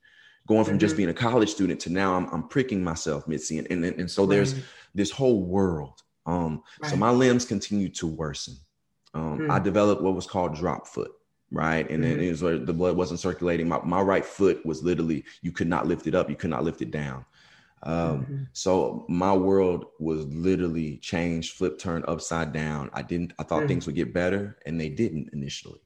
Going 0.48 0.64
from 0.64 0.74
mm-hmm. 0.74 0.80
just 0.80 0.98
being 0.98 1.10
a 1.10 1.14
college 1.14 1.50
student 1.50 1.80
to 1.82 1.92
now 1.92 2.16
I'm, 2.16 2.28
I'm 2.32 2.48
pricking 2.48 2.84
myself, 2.84 3.28
Mitzi, 3.28 3.58
and, 3.58 3.68
and, 3.72 3.84
and 3.84 4.12
so 4.12 4.28
there's 4.28 4.54
right. 4.54 4.64
this 4.94 5.10
whole 5.10 5.44
world. 5.44 6.04
Um, 6.28 6.62
right. 6.82 6.92
So 6.92 6.98
my 6.98 7.10
limbs 7.10 7.46
continued 7.46 7.96
to 7.96 8.08
worsen. 8.08 8.56
Um, 9.16 9.40
mm. 9.40 9.50
I 9.50 9.58
developed 9.58 10.04
what 10.04 10.14
was 10.14 10.28
called 10.28 10.56
drop 10.56 10.88
foot 10.88 11.12
right? 11.52 11.90
And 11.90 12.04
mm-hmm. 12.04 12.18
then 12.18 12.20
it 12.20 12.30
was 12.30 12.44
where 12.44 12.58
the 12.58 12.74
blood 12.74 12.98
wasn't 12.98 13.20
circulating. 13.20 13.68
My, 13.68 13.80
my 13.84 14.02
right 14.02 14.26
foot 14.26 14.66
was 14.66 14.84
literally, 14.84 15.24
you 15.42 15.52
could 15.52 15.68
not 15.68 15.88
lift 15.88 16.08
it 16.08 16.16
up, 16.16 16.30
you 16.30 16.36
could 16.36 16.50
not 16.50 16.64
lift 16.64 16.82
it 16.82 16.92
down. 16.92 17.26
Um, 17.84 18.22
mm-hmm. 18.22 18.44
So 18.54 19.06
my 19.10 19.34
world 19.34 19.86
was 20.00 20.26
literally 20.26 20.98
changed, 20.98 21.54
flipped, 21.54 21.80
turned 21.80 22.06
upside 22.08 22.52
down. 22.52 22.90
I 22.94 23.02
didn't, 23.02 23.34
I 23.38 23.44
thought 23.44 23.60
mm-hmm. 23.60 23.68
things 23.68 23.86
would 23.86 23.96
get 23.96 24.14
better, 24.14 24.58
and 24.66 24.80
they 24.80 24.90
didn't 24.90 25.30
initially. 25.34 25.82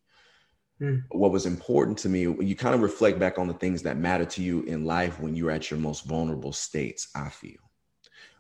Mm. 0.82 1.04
What 1.10 1.32
was 1.32 1.46
important 1.46 1.98
to 2.00 2.10
me, 2.10 2.22
you 2.22 2.56
kind 2.56 2.74
of 2.74 2.82
reflect 2.82 3.20
back 3.20 3.38
on 3.38 3.48
the 3.48 3.54
things 3.54 3.82
that 3.84 3.98
matter 3.98 4.24
to 4.24 4.42
you 4.42 4.62
in 4.64 4.86
life 4.86 5.20
when 5.20 5.36
you're 5.36 5.52
at 5.52 5.70
your 5.70 5.80
most 5.80 6.06
vulnerable 6.06 6.54
states, 6.54 7.10
I 7.16 7.28
feel. 7.28 7.60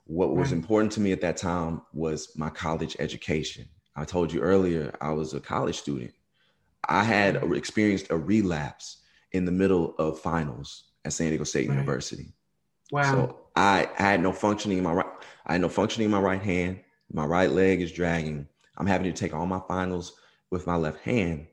What 0.05 0.35
was 0.35 0.53
important 0.53 0.91
to 0.93 1.01
me 1.01 1.11
at 1.11 1.21
that 1.21 1.37
time 1.37 1.81
was 1.93 2.35
my 2.35 2.49
college 2.49 2.95
education. 2.97 3.67
I 3.95 4.05
told 4.05 4.31
you 4.31 4.39
earlier, 4.39 4.91
I 5.01 5.11
was 5.11 5.33
a 5.33 5.39
college 5.39 5.77
student. 5.77 6.13
I 6.87 7.03
had 7.03 7.43
experienced 7.53 8.07
a 8.09 8.17
relapse 8.17 8.97
in 9.31 9.45
the 9.45 9.51
middle 9.51 9.95
of 9.97 10.19
finals 10.19 10.85
at 11.05 11.13
San 11.13 11.29
Diego 11.29 11.43
State 11.43 11.69
right. 11.69 11.75
University. 11.75 12.33
Wow. 12.91 13.03
So 13.03 13.39
I, 13.55 13.89
I 13.97 14.03
had 14.03 14.21
no 14.21 14.31
functioning 14.31 14.77
in 14.77 14.83
my 14.83 14.93
right, 14.93 15.05
I 15.45 15.53
had 15.53 15.61
no 15.61 15.69
functioning 15.69 16.05
in 16.05 16.11
my 16.11 16.19
right 16.19 16.41
hand. 16.41 16.79
My 17.11 17.25
right 17.25 17.49
leg 17.49 17.81
is 17.81 17.91
dragging. 17.91 18.47
I'm 18.77 18.85
having 18.85 19.11
to 19.11 19.17
take 19.17 19.33
all 19.33 19.45
my 19.45 19.61
finals 19.67 20.13
with 20.51 20.67
my 20.67 20.75
left 20.75 20.99
hand. 20.99 21.47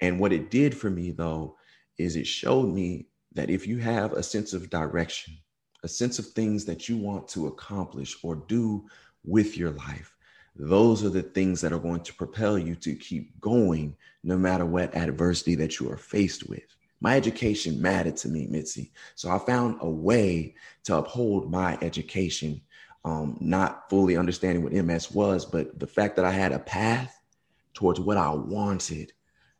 And 0.00 0.20
what 0.20 0.32
it 0.32 0.50
did 0.50 0.76
for 0.76 0.90
me 0.90 1.10
though 1.10 1.56
is 1.98 2.16
it 2.16 2.26
showed 2.26 2.68
me 2.68 3.08
that 3.34 3.50
if 3.50 3.66
you 3.66 3.78
have 3.78 4.12
a 4.12 4.22
sense 4.22 4.52
of 4.52 4.70
direction, 4.70 5.36
a 5.82 5.88
sense 5.88 6.18
of 6.18 6.26
things 6.26 6.64
that 6.66 6.88
you 6.88 6.96
want 6.96 7.28
to 7.28 7.46
accomplish 7.46 8.16
or 8.22 8.36
do 8.36 8.86
with 9.24 9.56
your 9.56 9.70
life, 9.70 10.11
those 10.56 11.04
are 11.04 11.10
the 11.10 11.22
things 11.22 11.60
that 11.60 11.72
are 11.72 11.78
going 11.78 12.02
to 12.02 12.14
propel 12.14 12.58
you 12.58 12.74
to 12.76 12.94
keep 12.94 13.40
going 13.40 13.96
no 14.22 14.36
matter 14.36 14.66
what 14.66 14.94
adversity 14.94 15.54
that 15.56 15.80
you 15.80 15.90
are 15.90 15.96
faced 15.96 16.48
with. 16.48 16.62
My 17.00 17.16
education 17.16 17.82
mattered 17.82 18.16
to 18.18 18.28
me, 18.28 18.46
Mitzi. 18.46 18.92
So 19.16 19.30
I 19.30 19.38
found 19.38 19.78
a 19.80 19.90
way 19.90 20.54
to 20.84 20.96
uphold 20.96 21.50
my 21.50 21.76
education, 21.82 22.60
um, 23.04 23.36
not 23.40 23.90
fully 23.90 24.16
understanding 24.16 24.62
what 24.62 24.72
MS 24.72 25.10
was, 25.10 25.44
but 25.44 25.78
the 25.80 25.86
fact 25.86 26.16
that 26.16 26.24
I 26.24 26.30
had 26.30 26.52
a 26.52 26.60
path 26.60 27.18
towards 27.74 27.98
what 27.98 28.16
I 28.16 28.30
wanted 28.30 29.12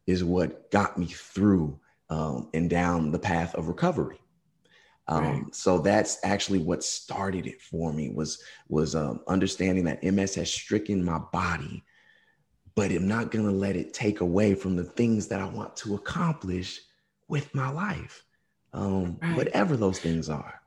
is 0.07 0.23
what 0.23 0.71
got 0.71 0.99
me 0.99 1.07
through 1.07 1.81
um, 2.11 2.49
and 2.55 2.69
down 2.71 3.11
the 3.11 3.19
path 3.19 3.55
of 3.55 3.69
recovery. 3.69 4.22
Um, 5.13 5.25
right. 5.25 5.55
So 5.55 5.79
that's 5.79 6.19
actually 6.25 6.61
what 6.61 6.83
started 6.83 7.47
it 7.47 7.61
for 7.61 7.93
me 7.93 8.11
was 8.11 8.43
was 8.69 8.95
um, 8.95 9.21
understanding 9.29 9.85
that 9.85 10.03
MS 10.03 10.37
has 10.37 10.51
stricken 10.51 11.05
my 11.05 11.19
body, 11.33 11.85
but 12.75 12.91
I'm 12.91 13.09
not 13.09 13.31
going 13.31 13.45
to 13.45 13.53
let 13.53 13.77
it 13.77 13.93
take 13.93 14.21
away 14.21 14.55
from 14.55 14.75
the 14.77 14.85
things 14.85 15.29
that 15.29 15.41
I 15.41 15.47
want 15.47 15.77
to 15.77 15.95
accomplish 15.97 16.81
with 17.29 17.55
my 17.55 17.71
life, 17.71 18.25
um, 18.73 19.19
right. 19.21 19.37
whatever 19.37 19.77
those 19.77 19.99
things 19.99 20.31
are. 20.31 20.62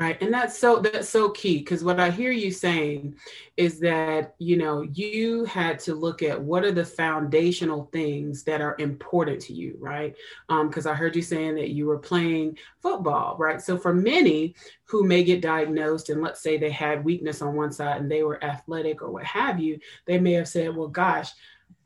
Right. 0.00 0.16
And 0.22 0.32
that's 0.32 0.56
so 0.58 0.78
that's 0.78 1.10
so 1.10 1.28
key 1.28 1.58
because 1.58 1.84
what 1.84 2.00
I 2.00 2.10
hear 2.10 2.30
you 2.30 2.50
saying 2.50 3.16
is 3.58 3.78
that, 3.80 4.34
you 4.38 4.56
know, 4.56 4.80
you 4.80 5.44
had 5.44 5.78
to 5.80 5.94
look 5.94 6.22
at 6.22 6.40
what 6.40 6.64
are 6.64 6.72
the 6.72 6.86
foundational 6.86 7.90
things 7.92 8.42
that 8.44 8.62
are 8.62 8.76
important 8.78 9.42
to 9.42 9.52
you, 9.52 9.76
right? 9.78 10.16
Because 10.48 10.86
um, 10.86 10.92
I 10.92 10.94
heard 10.94 11.14
you 11.14 11.20
saying 11.20 11.54
that 11.56 11.72
you 11.72 11.84
were 11.84 11.98
playing 11.98 12.56
football, 12.80 13.36
right? 13.38 13.60
So 13.60 13.76
for 13.76 13.92
many 13.92 14.54
who 14.84 15.04
may 15.04 15.22
get 15.22 15.42
diagnosed 15.42 16.08
and 16.08 16.22
let's 16.22 16.40
say 16.40 16.56
they 16.56 16.70
had 16.70 17.04
weakness 17.04 17.42
on 17.42 17.54
one 17.54 17.70
side 17.70 18.00
and 18.00 18.10
they 18.10 18.22
were 18.22 18.42
athletic 18.42 19.02
or 19.02 19.10
what 19.10 19.24
have 19.24 19.60
you, 19.60 19.78
they 20.06 20.18
may 20.18 20.32
have 20.32 20.48
said, 20.48 20.74
well, 20.74 20.88
gosh, 20.88 21.28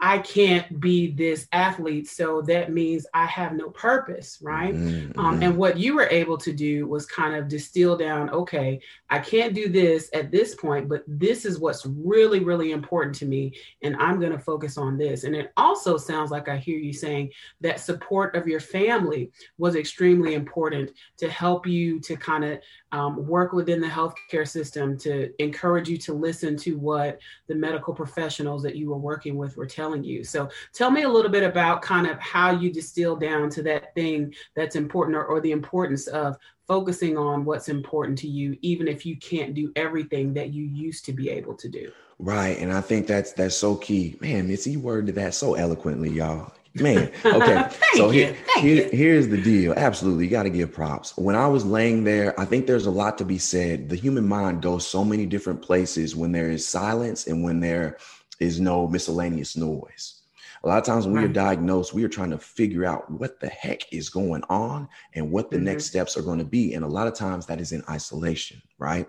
I 0.05 0.19
can't 0.19 0.81
be 0.81 1.13
this 1.13 1.49
athlete. 1.51 2.07
So 2.07 2.43
that 2.43 2.71
means 2.71 3.07
I 3.15 3.25
have 3.25 3.55
no 3.55 3.71
purpose, 3.71 4.39
right? 4.43 4.75
Mm-hmm. 4.75 5.19
Um, 5.19 5.43
and 5.43 5.57
what 5.57 5.79
you 5.79 5.95
were 5.95 6.09
able 6.11 6.37
to 6.39 6.53
do 6.53 6.87
was 6.87 7.07
kind 7.07 7.35
of 7.35 7.49
distill 7.49 7.97
down 7.97 8.29
okay, 8.29 8.81
I 9.09 9.19
can't 9.19 9.55
do 9.55 9.71
this 9.71 10.11
at 10.13 10.31
this 10.31 10.57
point, 10.57 10.91
but 10.91 11.05
this 11.07 11.47
is 11.47 11.59
what's 11.59 11.87
really, 11.87 12.41
really 12.41 12.73
important 12.73 13.15
to 13.17 13.25
me. 13.25 13.55
And 13.83 13.97
I'm 13.97 14.21
going 14.21 14.33
to 14.33 14.39
focus 14.39 14.77
on 14.77 14.99
this. 14.99 15.25
And 15.25 15.35
it 15.35 15.53
also 15.57 15.97
sounds 15.97 16.31
like 16.31 16.51
I 16.51 16.59
hear 16.59 16.77
you 16.77 16.93
saying 16.93 17.31
that 17.63 17.81
support 17.81 18.37
of 18.37 18.47
your 18.47 18.61
family 18.61 19.31
was 19.57 19.75
extremely 19.75 20.35
important 20.35 20.91
to 21.17 21.31
help 21.31 21.67
you 21.67 21.99
to 22.01 22.15
kind 22.15 22.45
of 22.45 22.59
um, 22.95 23.27
work 23.27 23.53
within 23.53 23.81
the 23.81 23.89
healthcare 23.89 24.47
system 24.47 24.97
to 24.99 25.29
encourage 25.43 25.89
you 25.89 25.99
to 25.99 26.13
listen 26.13 26.57
to 26.59 26.79
what 26.79 27.19
the 27.49 27.55
medical 27.55 27.93
professionals 27.93 28.63
that 28.63 28.77
you 28.77 28.89
were 28.89 28.99
working 28.99 29.37
with 29.37 29.57
were 29.57 29.67
telling 29.67 30.05
you. 30.05 30.23
So 30.23 30.49
tell 30.73 30.93
me 30.93 31.03
a 31.03 31.09
little 31.09 31.31
bit 31.31 31.43
about 31.43 31.83
kind 31.83 32.07
of 32.07 32.21
how 32.21 32.53
you 32.53 32.73
distill 32.73 33.17
down 33.17 33.51
to 33.51 33.65
that 33.65 33.95
thing 33.97 34.33
that's 34.55 34.77
important 34.77 35.17
or, 35.17 35.25
or 35.25 35.41
the 35.41 35.51
importance 35.51 36.07
of 36.07 36.37
focusing 36.69 37.19
on 37.19 37.45
what's 37.45 37.69
important 37.69 38.17
to 38.19 38.29
you, 38.29 38.57
even 38.63 38.87
if 38.87 39.05
you 39.05 39.17
can't 39.17 39.55
do 39.55 39.73
everything 39.75 40.33
that 40.35 40.53
you 40.53 40.63
used 40.63 41.05
to 41.07 41.13
be 41.13 41.29
able 41.31 41.55
to 41.55 41.69
do. 41.69 41.91
Right. 42.21 42.57
And 42.59 42.73
I 42.73 42.81
think 42.81 43.09
that's 43.09 43.33
that's 43.33 43.57
so 43.57 43.75
key. 43.75 44.17
Man, 44.21 44.47
Mitzi, 44.47 44.77
worded 44.77 45.17
that 45.17 45.35
so 45.35 45.55
eloquently, 45.55 46.11
y'all. 46.11 46.53
Man, 46.77 47.13
okay. 47.25 47.69
so 47.95 48.11
here, 48.11 48.37
here 48.59 48.89
here's 48.91 49.29
the 49.29 49.41
deal. 49.41 49.75
Absolutely, 49.77 50.25
you 50.25 50.31
got 50.31 50.43
to 50.43 50.51
give 50.51 50.73
props. 50.73 51.17
When 51.17 51.37
I 51.37 51.47
was 51.47 51.65
laying 51.65 52.03
there, 52.03 52.39
I 52.39 52.45
think 52.45 52.67
there's 52.67 52.87
a 52.87 52.91
lot 52.91 53.17
to 53.19 53.25
be 53.25 53.39
said. 53.39 53.89
The 53.89 53.97
human 53.97 54.27
mind 54.27 54.61
goes 54.61 54.85
so 54.85 55.05
many 55.05 55.25
different 55.25 55.63
places 55.63 56.17
when 56.17 56.33
there 56.33 56.51
is 56.51 56.67
silence 56.67 57.29
and 57.29 57.45
when 57.45 57.61
there 57.61 57.99
is 58.41 58.61
no 58.61 58.89
miscellaneous 58.89 59.57
noise. 59.57 60.23
A 60.65 60.69
lot 60.69 60.79
of 60.79 60.85
times 60.85 61.05
when 61.05 61.15
right. 61.15 61.25
we 61.25 61.29
are 61.29 61.33
diagnosed, 61.33 61.93
we 61.93 62.05
are 62.05 62.09
trying 62.09 62.31
to 62.31 62.39
figure 62.39 62.87
out 62.87 63.11
what 63.11 63.39
the 63.39 63.49
heck 63.49 63.93
is 63.93 64.09
going 64.09 64.43
on 64.49 64.89
and 65.13 65.31
what 65.31 65.51
the 65.51 65.57
mm-hmm. 65.57 65.67
next 65.67 65.85
steps 65.85 66.17
are 66.17 66.23
going 66.23 66.39
to 66.39 66.45
be. 66.45 66.75
And 66.75 66.85
a 66.85 66.89
lot 66.89 67.07
of 67.07 67.15
times 67.15 67.47
that 67.47 67.61
is 67.61 67.73
in 67.73 67.85
isolation, 67.89 68.63
right? 68.79 69.07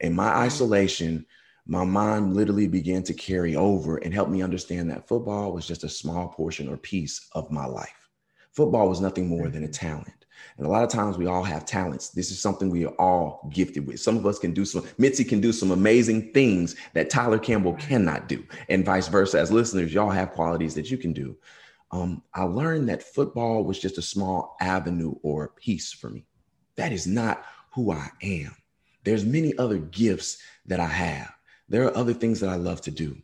In 0.00 0.14
my 0.14 0.28
isolation, 0.28 1.26
my 1.66 1.84
mind 1.84 2.34
literally 2.34 2.68
began 2.68 3.02
to 3.02 3.14
carry 3.14 3.56
over 3.56 3.96
and 3.98 4.14
help 4.14 4.28
me 4.28 4.42
understand 4.42 4.90
that 4.90 5.08
football 5.08 5.52
was 5.52 5.66
just 5.66 5.84
a 5.84 5.88
small 5.88 6.28
portion 6.28 6.68
or 6.68 6.76
piece 6.76 7.28
of 7.32 7.50
my 7.50 7.66
life. 7.66 8.08
Football 8.52 8.88
was 8.88 9.00
nothing 9.00 9.26
more 9.26 9.48
than 9.48 9.64
a 9.64 9.66
mm-hmm. 9.66 9.72
talent. 9.72 10.26
And 10.58 10.66
a 10.66 10.70
lot 10.70 10.84
of 10.84 10.90
times 10.90 11.18
we 11.18 11.26
all 11.26 11.42
have 11.42 11.66
talents. 11.66 12.10
This 12.10 12.30
is 12.30 12.40
something 12.40 12.70
we 12.70 12.86
are 12.86 12.94
all 12.94 13.50
gifted 13.52 13.86
with. 13.86 14.00
Some 14.00 14.16
of 14.16 14.26
us 14.26 14.38
can 14.38 14.52
do 14.52 14.64
some, 14.64 14.86
Mitzi 14.96 15.24
can 15.24 15.40
do 15.40 15.52
some 15.52 15.70
amazing 15.70 16.32
things 16.32 16.76
that 16.94 17.10
Tyler 17.10 17.38
Campbell 17.38 17.74
cannot 17.74 18.28
do, 18.28 18.44
and 18.68 18.84
vice 18.84 19.08
versa. 19.08 19.40
As 19.40 19.50
listeners, 19.50 19.92
y'all 19.92 20.10
have 20.10 20.32
qualities 20.32 20.74
that 20.74 20.90
you 20.90 20.98
can 20.98 21.12
do. 21.12 21.36
Um, 21.90 22.22
I 22.34 22.44
learned 22.44 22.88
that 22.88 23.02
football 23.02 23.64
was 23.64 23.78
just 23.78 23.98
a 23.98 24.02
small 24.02 24.56
avenue 24.60 25.14
or 25.22 25.48
piece 25.48 25.92
for 25.92 26.10
me. 26.10 26.26
That 26.76 26.92
is 26.92 27.06
not 27.06 27.44
who 27.74 27.92
I 27.92 28.08
am. 28.22 28.54
There's 29.04 29.24
many 29.24 29.56
other 29.58 29.78
gifts 29.78 30.38
that 30.66 30.80
I 30.80 30.86
have 30.86 31.35
there 31.68 31.84
are 31.84 31.96
other 31.96 32.14
things 32.14 32.40
that 32.40 32.50
I 32.50 32.56
love 32.56 32.80
to 32.82 32.90
do. 32.90 33.16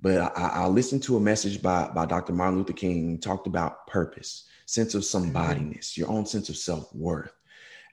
But 0.00 0.36
I, 0.36 0.48
I 0.48 0.66
listened 0.66 1.02
to 1.04 1.16
a 1.16 1.20
message 1.20 1.62
by, 1.62 1.88
by 1.88 2.06
Dr. 2.06 2.32
Martin 2.32 2.58
Luther 2.58 2.72
King 2.72 3.18
talked 3.18 3.46
about 3.46 3.86
purpose, 3.86 4.44
sense 4.66 4.94
of 4.94 5.02
somebodyness, 5.02 5.96
your 5.96 6.10
own 6.10 6.26
sense 6.26 6.48
of 6.48 6.56
self-worth, 6.56 7.32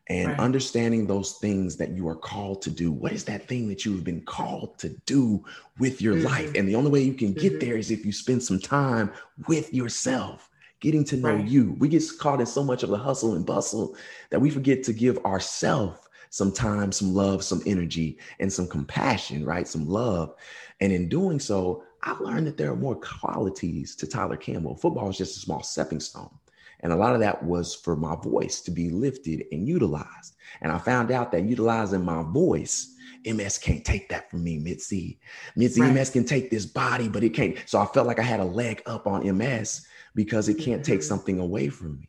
and 0.09 0.29
right. 0.29 0.39
understanding 0.39 1.07
those 1.07 1.37
things 1.37 1.77
that 1.77 1.91
you 1.91 2.07
are 2.09 2.15
called 2.15 2.61
to 2.63 2.69
do. 2.69 2.91
What 2.91 3.13
is 3.13 3.23
that 3.25 3.47
thing 3.47 3.69
that 3.69 3.85
you 3.85 3.93
have 3.93 4.03
been 4.03 4.23
called 4.23 4.77
to 4.79 4.89
do 5.05 5.45
with 5.79 6.01
your 6.01 6.15
mm-hmm. 6.15 6.25
life? 6.25 6.51
And 6.55 6.67
the 6.67 6.75
only 6.75 6.91
way 6.91 7.01
you 7.01 7.13
can 7.13 7.33
get 7.33 7.53
mm-hmm. 7.53 7.59
there 7.59 7.77
is 7.77 7.91
if 7.91 8.05
you 8.05 8.11
spend 8.11 8.43
some 8.43 8.59
time 8.59 9.11
with 9.47 9.73
yourself 9.73 10.49
getting 10.81 11.05
to 11.05 11.15
know 11.15 11.35
right. 11.35 11.47
you. 11.47 11.75
We 11.79 11.87
get 11.87 12.03
caught 12.19 12.41
in 12.41 12.45
so 12.45 12.63
much 12.63 12.83
of 12.83 12.89
the 12.89 12.97
hustle 12.97 13.35
and 13.35 13.45
bustle 13.45 13.95
that 14.31 14.41
we 14.41 14.49
forget 14.49 14.83
to 14.83 14.93
give 14.93 15.17
ourselves 15.19 15.99
some 16.31 16.51
time, 16.51 16.91
some 16.91 17.13
love, 17.13 17.43
some 17.43 17.61
energy, 17.65 18.17
and 18.39 18.51
some 18.51 18.67
compassion, 18.67 19.45
right? 19.45 19.67
Some 19.67 19.87
love. 19.87 20.33
And 20.79 20.91
in 20.91 21.09
doing 21.09 21.39
so, 21.39 21.83
I 22.03 22.13
learned 22.13 22.47
that 22.47 22.57
there 22.57 22.71
are 22.71 22.75
more 22.75 22.95
qualities 22.95 23.95
to 23.97 24.07
Tyler 24.07 24.37
Campbell. 24.37 24.75
Football 24.75 25.09
is 25.09 25.17
just 25.17 25.37
a 25.37 25.41
small 25.41 25.61
stepping 25.61 25.99
stone. 25.99 26.31
And 26.79 26.93
a 26.93 26.95
lot 26.95 27.13
of 27.13 27.19
that 27.19 27.43
was 27.43 27.75
for 27.75 27.95
my 27.95 28.15
voice 28.15 28.61
to 28.61 28.71
be 28.71 28.89
lifted 28.89 29.43
and 29.51 29.67
utilized. 29.67 30.35
And 30.61 30.71
I 30.71 30.77
found 30.77 31.11
out 31.11 31.31
that 31.33 31.43
utilizing 31.43 32.03
my 32.03 32.23
voice, 32.23 32.95
MS 33.25 33.57
can't 33.57 33.83
take 33.83 34.07
that 34.09 34.31
from 34.31 34.43
me, 34.43 34.57
Mitzi. 34.57 35.19
Mitzi, 35.57 35.81
right. 35.81 35.93
MS 35.93 36.09
can 36.11 36.23
take 36.23 36.49
this 36.49 36.65
body, 36.65 37.09
but 37.09 37.25
it 37.25 37.33
can't. 37.33 37.57
So 37.65 37.77
I 37.77 37.85
felt 37.87 38.07
like 38.07 38.19
I 38.19 38.23
had 38.23 38.39
a 38.39 38.45
leg 38.45 38.81
up 38.85 39.05
on 39.05 39.37
MS 39.37 39.85
because 40.15 40.47
it 40.47 40.55
can't 40.55 40.81
mm-hmm. 40.81 40.91
take 40.93 41.03
something 41.03 41.39
away 41.39 41.67
from 41.67 41.99
me. 41.99 42.07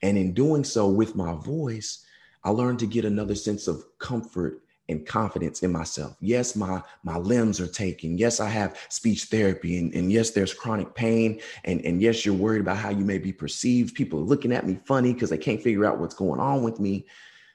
And 0.00 0.16
in 0.16 0.32
doing 0.32 0.64
so 0.64 0.88
with 0.88 1.14
my 1.14 1.34
voice, 1.34 2.04
I 2.44 2.50
learned 2.50 2.78
to 2.80 2.86
get 2.86 3.04
another 3.04 3.34
sense 3.34 3.68
of 3.68 3.84
comfort 3.98 4.62
and 4.88 5.06
confidence 5.06 5.62
in 5.62 5.72
myself. 5.72 6.16
Yes, 6.20 6.56
my 6.56 6.82
my 7.02 7.16
limbs 7.16 7.60
are 7.60 7.66
taken. 7.66 8.18
Yes, 8.18 8.40
I 8.40 8.48
have 8.48 8.78
speech 8.88 9.24
therapy, 9.24 9.78
and, 9.78 9.94
and 9.94 10.10
yes, 10.10 10.30
there's 10.30 10.54
chronic 10.54 10.94
pain. 10.94 11.40
And, 11.64 11.84
and 11.84 12.00
yes, 12.00 12.26
you're 12.26 12.34
worried 12.34 12.60
about 12.60 12.78
how 12.78 12.90
you 12.90 13.04
may 13.04 13.18
be 13.18 13.32
perceived. 13.32 13.94
People 13.94 14.20
are 14.20 14.24
looking 14.24 14.52
at 14.52 14.66
me 14.66 14.78
funny 14.84 15.12
because 15.12 15.30
they 15.30 15.38
can't 15.38 15.62
figure 15.62 15.84
out 15.84 15.98
what's 15.98 16.14
going 16.14 16.40
on 16.40 16.62
with 16.62 16.80
me. 16.80 17.06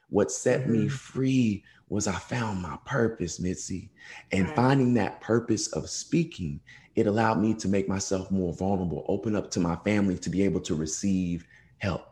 What 0.08 0.32
set 0.32 0.68
me 0.68 0.86
mm. 0.86 0.90
free 0.90 1.64
was 1.90 2.06
I 2.06 2.14
found 2.14 2.60
my 2.60 2.76
purpose, 2.84 3.40
Mitzi. 3.40 3.90
And 4.32 4.48
finding 4.50 4.94
that 4.94 5.20
purpose 5.20 5.68
of 5.68 5.88
speaking, 5.88 6.60
it 6.96 7.06
allowed 7.06 7.40
me 7.40 7.54
to 7.54 7.68
make 7.68 7.88
myself 7.88 8.30
more 8.30 8.52
vulnerable, 8.52 9.04
open 9.08 9.36
up 9.36 9.50
to 9.52 9.60
my 9.60 9.76
family 9.76 10.18
to 10.18 10.30
be 10.30 10.42
able 10.42 10.60
to 10.60 10.74
receive 10.74 11.46
help 11.78 12.07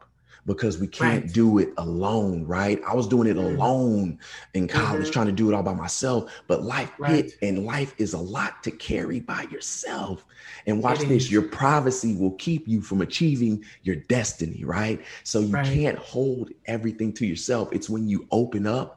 because 0.47 0.79
we 0.79 0.87
can't 0.87 1.25
right. 1.25 1.33
do 1.33 1.59
it 1.59 1.73
alone, 1.77 2.45
right? 2.47 2.81
I 2.87 2.95
was 2.95 3.09
doing 3.09 3.29
it 3.29 3.37
mm-hmm. 3.37 3.57
alone 3.57 4.19
in 4.55 4.69
college, 4.69 5.03
mm-hmm. 5.03 5.13
trying 5.13 5.27
to 5.27 5.33
do 5.33 5.51
it 5.51 5.55
all 5.55 5.63
by 5.63 5.75
myself, 5.75 6.33
but 6.47 6.63
life 6.63 6.93
right. 6.99 7.25
hit 7.25 7.33
and 7.43 7.65
life 7.65 7.95
is 7.99 8.15
a 8.15 8.19
lot 8.19 8.63
to 8.63 8.71
carry 8.71 9.21
by 9.21 9.43
yourself. 9.51 10.25
And 10.67 10.83
watch 10.83 11.03
it 11.03 11.09
this, 11.09 11.25
is. 11.25 11.33
your 11.33 11.43
privacy 11.43 12.17
will 12.17 12.33
keep 12.33 12.67
you 12.67 12.81
from 12.81 13.03
achieving 13.03 13.65
your 13.83 13.97
destiny, 13.97 14.65
right? 14.65 15.01
So 15.25 15.41
you 15.41 15.55
right. 15.55 15.67
can't 15.67 15.99
hold 15.99 16.51
everything 16.67 17.13
to 17.15 17.27
yourself. 17.27 17.69
It's 17.73 17.91
when 17.91 18.09
you 18.09 18.27
open 18.31 18.67
up 18.67 18.96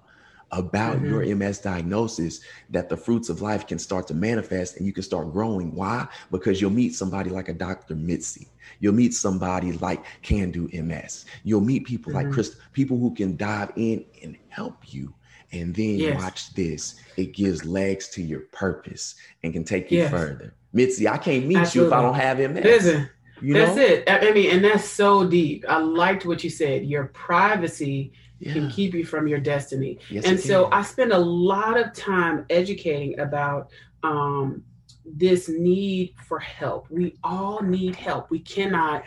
about 0.51 0.97
mm-hmm. 0.97 1.05
your 1.05 1.35
MS 1.35 1.59
diagnosis 1.59 2.41
that 2.69 2.89
the 2.89 2.97
fruits 2.97 3.29
of 3.29 3.41
life 3.41 3.67
can 3.67 3.79
start 3.79 4.07
to 4.07 4.13
manifest 4.13 4.77
and 4.77 4.85
you 4.85 4.93
can 4.93 5.03
start 5.03 5.31
growing. 5.31 5.73
Why? 5.75 6.07
Because 6.31 6.61
you'll 6.61 6.71
meet 6.71 6.95
somebody 6.95 7.29
like 7.29 7.49
a 7.49 7.53
Dr. 7.53 7.95
Mitzi. 7.95 8.47
You'll 8.79 8.93
meet 8.93 9.13
somebody 9.13 9.73
like 9.73 10.03
Can 10.21 10.51
Do 10.51 10.69
MS. 10.73 11.25
You'll 11.43 11.61
meet 11.61 11.85
people 11.85 12.13
mm-hmm. 12.13 12.25
like 12.25 12.33
Chris, 12.33 12.55
people 12.73 12.97
who 12.97 13.13
can 13.13 13.35
dive 13.37 13.71
in 13.75 14.05
and 14.23 14.37
help 14.49 14.93
you. 14.93 15.13
And 15.51 15.73
then 15.73 15.95
yes. 15.95 16.21
watch 16.21 16.53
this. 16.53 16.95
It 17.17 17.33
gives 17.33 17.65
legs 17.65 18.07
to 18.09 18.21
your 18.21 18.41
purpose 18.51 19.15
and 19.43 19.51
can 19.51 19.63
take 19.63 19.91
you 19.91 19.99
yes. 19.99 20.11
further. 20.11 20.53
Mitzi, 20.73 21.07
I 21.07 21.17
can't 21.17 21.47
meet 21.47 21.57
Absolutely. 21.57 21.89
you 21.89 21.93
if 21.95 21.99
I 21.99 22.01
don't 22.03 22.15
have 22.15 22.51
MS. 22.51 22.63
Listen, 22.63 23.09
you 23.41 23.53
that's 23.53 23.75
know? 23.75 23.81
it. 23.81 24.03
I 24.07 24.31
mean, 24.31 24.51
and 24.51 24.63
that's 24.63 24.85
so 24.85 25.27
deep. 25.27 25.65
I 25.67 25.79
liked 25.79 26.25
what 26.25 26.43
you 26.43 26.49
said. 26.49 26.85
Your 26.85 27.05
privacy 27.05 28.13
yeah. 28.39 28.53
can 28.53 28.69
keep 28.69 28.93
you 28.93 29.05
from 29.05 29.27
your 29.27 29.39
destiny. 29.39 29.99
Yes, 30.09 30.25
and 30.25 30.39
so 30.39 30.69
I 30.71 30.81
spend 30.83 31.11
a 31.11 31.17
lot 31.17 31.79
of 31.79 31.93
time 31.93 32.45
educating 32.49 33.19
about 33.19 33.69
um, 34.03 34.63
this 35.05 35.49
need 35.49 36.13
for 36.27 36.39
help. 36.39 36.89
We 36.89 37.15
all 37.23 37.61
need 37.61 37.95
help. 37.95 38.29
We 38.29 38.39
cannot 38.39 39.03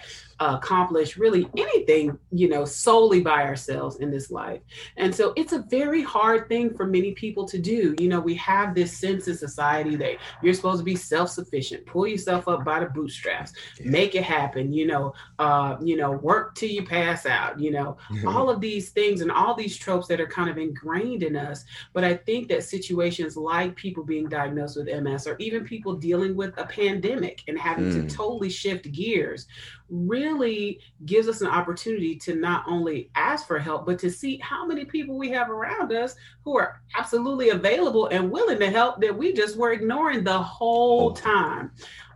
accomplish 0.50 1.16
really 1.16 1.48
anything, 1.56 2.18
you 2.30 2.48
know, 2.48 2.64
solely 2.64 3.20
by 3.20 3.42
ourselves 3.44 3.96
in 4.00 4.10
this 4.10 4.30
life. 4.30 4.60
And 4.96 5.14
so 5.14 5.32
it's 5.36 5.52
a 5.52 5.60
very 5.70 6.02
hard 6.02 6.48
thing 6.48 6.74
for 6.74 6.86
many 6.86 7.12
people 7.12 7.46
to 7.46 7.58
do. 7.58 7.94
You 7.98 8.08
know, 8.08 8.20
we 8.20 8.34
have 8.36 8.74
this 8.74 8.96
sense 8.96 9.28
in 9.28 9.36
society 9.36 9.96
that 9.96 10.16
you're 10.42 10.54
supposed 10.54 10.78
to 10.78 10.84
be 10.84 10.96
self-sufficient, 10.96 11.86
pull 11.86 12.06
yourself 12.06 12.48
up 12.48 12.64
by 12.64 12.80
the 12.80 12.86
bootstraps, 12.86 13.52
yeah. 13.78 13.90
make 13.90 14.14
it 14.14 14.24
happen, 14.24 14.72
you 14.72 14.86
know, 14.86 15.14
uh, 15.38 15.76
you 15.80 15.96
know, 15.96 16.12
work 16.12 16.54
till 16.54 16.70
you 16.70 16.84
pass 16.84 17.26
out, 17.26 17.60
you 17.60 17.70
know, 17.70 17.96
mm-hmm. 18.10 18.28
all 18.28 18.50
of 18.50 18.60
these 18.60 18.90
things 18.90 19.20
and 19.20 19.30
all 19.30 19.54
these 19.54 19.76
tropes 19.76 20.08
that 20.08 20.20
are 20.20 20.26
kind 20.26 20.50
of 20.50 20.58
ingrained 20.58 21.22
in 21.22 21.36
us. 21.36 21.64
But 21.92 22.04
I 22.04 22.14
think 22.14 22.48
that 22.48 22.64
situations 22.64 23.36
like 23.36 23.76
people 23.76 24.02
being 24.02 24.28
diagnosed 24.28 24.76
with 24.76 25.02
MS 25.02 25.26
or 25.26 25.36
even 25.38 25.64
people 25.64 25.94
dealing 25.94 26.34
with 26.34 26.56
a 26.58 26.66
pandemic 26.66 27.42
and 27.48 27.58
having 27.58 27.90
mm. 27.90 28.08
to 28.08 28.14
totally 28.14 28.50
shift 28.50 28.90
gears 28.92 29.46
really 29.92 30.80
gives 31.04 31.28
us 31.28 31.42
an 31.42 31.48
opportunity 31.48 32.16
to 32.16 32.34
not 32.34 32.64
only 32.66 33.10
ask 33.14 33.46
for 33.46 33.58
help, 33.58 33.84
but 33.84 33.98
to 33.98 34.10
see 34.10 34.38
how 34.38 34.66
many 34.66 34.84
people 34.86 35.18
we 35.18 35.28
have 35.30 35.50
around 35.50 35.92
us 35.92 36.16
who 36.44 36.56
are 36.58 36.80
absolutely 36.96 37.50
available 37.50 38.06
and 38.06 38.30
willing 38.30 38.58
to 38.58 38.70
help 38.70 39.00
that 39.00 39.16
we 39.16 39.32
just 39.32 39.56
were 39.56 39.72
ignoring 39.72 40.24
the 40.24 40.38
whole 40.38 41.12
time. 41.12 41.70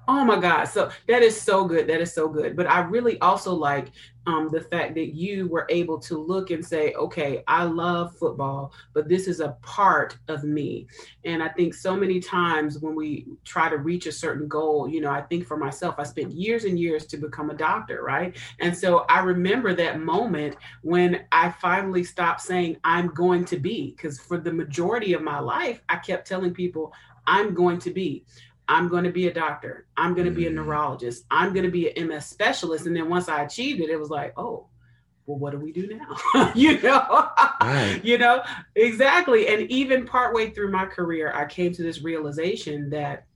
Oh 0.09 0.25
my 0.25 0.39
God. 0.39 0.65
So 0.67 0.91
that 1.09 1.23
is 1.23 1.41
so 1.41 1.65
good. 1.65 1.89
That 1.89 2.01
is 2.01 2.13
so 2.13 2.29
good. 2.29 2.57
But 2.57 2.71
I 2.71 2.81
really 2.81 3.19
also 3.21 3.53
like 3.53 3.91
um, 4.27 4.49
the 4.51 4.61
fact 4.61 4.95
that 4.95 5.15
you 5.15 5.49
were 5.49 5.67
able 5.69 5.99
to 6.01 6.19
look 6.19 6.51
and 6.51 6.65
say, 6.65 6.93
okay, 6.95 7.45
I 7.47 7.65
love 7.65 8.17
football, 8.17 8.73
but 8.93 9.09
this 9.09 9.29
is 9.29 9.41
a 9.41 9.57
part 9.63 10.17
of 10.29 10.43
me. 10.43 10.89
And 11.25 11.43
I 11.43 11.49
think 11.49 11.75
so 11.75 11.97
many 11.97 12.19
times 12.21 12.79
when 12.79 12.95
we 12.95 13.27
try 13.45 13.69
to 13.69 13.79
reach 13.79 14.07
a 14.07 14.13
certain 14.13 14.49
goal, 14.49 14.89
you 14.89 15.01
know, 15.01 15.11
I 15.11 15.23
think 15.23 15.47
for 15.47 15.57
myself, 15.57 15.97
I 15.99 16.03
spent 16.05 16.33
years 16.33 16.65
and 16.65 16.79
years 16.79 17.07
to 17.07 17.17
become 17.17 17.51
a 17.51 17.55
doctor, 17.55 18.03
right? 18.03 18.37
And 18.61 18.77
so 18.77 19.07
I 19.09 19.21
remember 19.21 19.75
that 19.75 20.01
moment 20.01 20.57
when 20.83 21.25
I 21.31 21.51
finally 21.51 22.03
stopped 22.03 22.41
saying, 22.41 22.79
I'm 22.83 23.09
going 23.09 23.45
to 23.47 23.59
be, 23.59 23.95
because 23.97 24.19
for 24.19 24.39
the 24.39 24.53
majority 24.53 25.13
of 25.13 25.23
my 25.23 25.39
life, 25.39 25.81
I 25.89 25.97
kept 25.97 26.27
telling 26.27 26.53
people, 26.53 26.93
I'm 27.27 27.55
going 27.55 27.79
to 27.81 27.91
be. 27.91 28.25
I'm 28.69 28.89
going 28.89 29.05
to 29.05 29.13
be 29.13 29.29
a 29.29 29.33
doctor. 29.33 29.87
I'm 29.97 30.15
going 30.15 30.27
to 30.27 30.33
be 30.33 30.47
a 30.47 30.51
mm. 30.51 30.55
neurologist. 30.55 31.25
I'm 31.31 31.53
going 31.53 31.65
to 31.65 31.71
be 31.71 31.97
an 31.97 32.09
MS 32.09 32.27
specialist. 32.27 32.87
And 32.87 32.97
then 32.97 33.09
once 33.09 33.29
I 33.29 33.43
achieved 33.43 33.81
it, 33.81 33.91
it 33.91 33.99
was 33.99 34.11
like, 34.11 34.33
oh, 34.37 34.67
well, 35.27 35.39
what 35.39 35.53
do 35.53 35.59
we 35.59 35.73
do 35.73 35.89
now? 35.89 36.53
you 36.55 36.81
know, 36.81 37.29
right. 37.61 38.01
you 38.03 38.19
know, 38.19 38.43
exactly. 38.75 39.49
And 39.49 39.71
even 39.71 40.07
partway 40.07 40.51
through 40.51 40.71
my 40.71 40.87
career, 40.87 41.33
I 41.35 41.47
came 41.47 41.73
to 41.73 41.83
this 41.83 42.03
realization 42.03 42.91
that 42.91 43.27